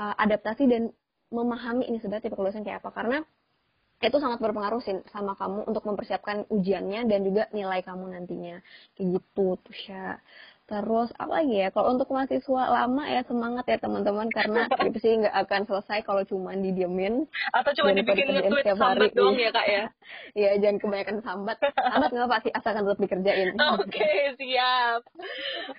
uh, 0.02 0.16
adaptasi 0.18 0.66
dan 0.66 0.90
memahami 1.30 1.86
ini 1.86 2.02
sebenarnya 2.02 2.26
tipe 2.26 2.42
dosen 2.42 2.66
kayak 2.66 2.82
apa. 2.82 2.90
Karena 2.90 3.18
itu 4.04 4.18
sangat 4.20 4.42
berpengaruh 4.44 4.82
sih 4.84 5.00
sama 5.14 5.38
kamu 5.38 5.70
untuk 5.70 5.84
mempersiapkan 5.88 6.50
ujiannya 6.52 7.08
dan 7.08 7.20
juga 7.24 7.48
nilai 7.54 7.80
kamu 7.86 8.18
nantinya. 8.18 8.58
Kayak 8.98 9.22
gitu 9.22 9.56
tuh, 9.62 9.76
Sya. 9.78 10.18
Terus 10.64 11.12
apa 11.20 11.44
lagi 11.44 11.60
ya? 11.60 11.70
Kalau 11.76 11.92
untuk 11.92 12.08
mahasiswa 12.08 12.64
lama 12.72 13.04
ya 13.04 13.22
semangat 13.28 13.66
ya 13.68 13.78
teman-teman 13.84 14.32
karena 14.32 14.64
skripsi 14.72 15.28
nggak 15.28 15.36
akan 15.44 15.62
selesai 15.68 16.00
kalau 16.08 16.24
cuma 16.24 16.56
didiemin 16.56 17.28
atau 17.52 17.72
cuma 17.76 17.92
dibikin 17.92 18.32
nge-tweet 18.32 18.66
sambat 18.80 19.12
hari. 19.12 19.18
doang 19.18 19.36
ya 19.36 19.52
kak 19.52 19.68
ya? 19.68 19.86
Iya 20.40 20.52
jangan 20.64 20.78
kebanyakan 20.80 21.18
sambat. 21.22 21.58
Sambat 21.60 22.10
nggak 22.16 22.32
pasti 22.32 22.50
asalkan 22.56 22.84
tetap 22.88 23.00
dikerjain. 23.04 23.50
Oke 23.76 23.92
okay, 23.92 24.22
siap. 24.40 25.02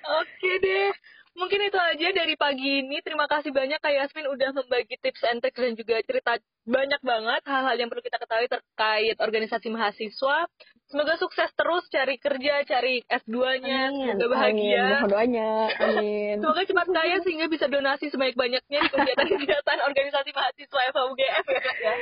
Oke 0.05 0.29
okay, 0.37 0.55
deh 0.61 0.93
mungkin 1.35 1.67
itu 1.67 1.79
aja 1.79 2.09
dari 2.15 2.35
pagi 2.39 2.87
ini. 2.87 3.03
Terima 3.03 3.27
kasih 3.27 3.51
banyak 3.51 3.83
Kak 3.83 3.91
Yasmin 3.91 4.31
udah 4.31 4.55
membagi 4.55 4.95
tips 5.03 5.23
and 5.27 5.43
tricks 5.43 5.59
dan 5.59 5.75
juga 5.75 5.99
cerita 6.07 6.39
banyak 6.65 7.01
banget 7.03 7.43
hal-hal 7.45 7.77
yang 7.77 7.91
perlu 7.91 8.03
kita 8.03 8.23
ketahui 8.23 8.49
terkait 8.49 9.17
organisasi 9.19 9.67
mahasiswa. 9.75 10.47
Semoga 10.95 11.19
sukses 11.19 11.51
terus 11.59 11.83
cari 11.91 12.23
kerja, 12.23 12.63
cari 12.71 13.03
S2-nya, 13.11 13.91
semoga 13.91 14.31
bahagia. 14.31 15.03
Amin, 15.03 15.11
doanya. 15.11 15.51
Amin. 15.83 16.39
Semoga 16.39 16.63
cepat 16.63 16.87
kaya 16.95 17.19
sehingga 17.27 17.51
bisa 17.51 17.67
donasi 17.67 18.15
sebanyak-banyaknya 18.15 18.79
di 18.79 18.89
kegiatan-kegiatan 18.95 19.79
organisasi 19.91 20.31
mahasiswa 20.31 20.81
FHUGF 20.95 21.45
ya 21.51 21.61
Kak 21.67 21.77
ya. 21.83 21.95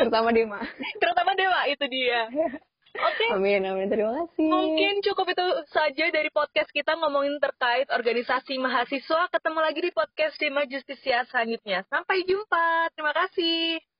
Terutama 0.00 0.32
Dema. 0.32 0.64
Terutama 0.96 1.36
Dema, 1.36 1.60
itu 1.68 1.84
dia. 1.92 2.32
Oke. 2.32 3.20
Okay. 3.20 3.28
Amin, 3.36 3.68
amin. 3.68 3.92
Terima 3.92 4.16
kasih. 4.24 4.48
Mungkin 4.48 5.04
cukup 5.04 5.28
itu 5.28 5.46
saja 5.68 6.08
dari 6.08 6.32
podcast 6.32 6.72
kita 6.72 6.96
ngomongin 7.04 7.36
terkait 7.36 7.92
organisasi 7.92 8.56
mahasiswa. 8.56 9.28
Ketemu 9.28 9.60
lagi 9.60 9.80
di 9.84 9.92
podcast 9.92 10.40
Dema 10.40 10.64
Justisia 10.64 11.28
selanjutnya. 11.28 11.84
Sampai 11.92 12.24
jumpa. 12.24 12.88
Terima 12.96 13.12
kasih. 13.12 13.91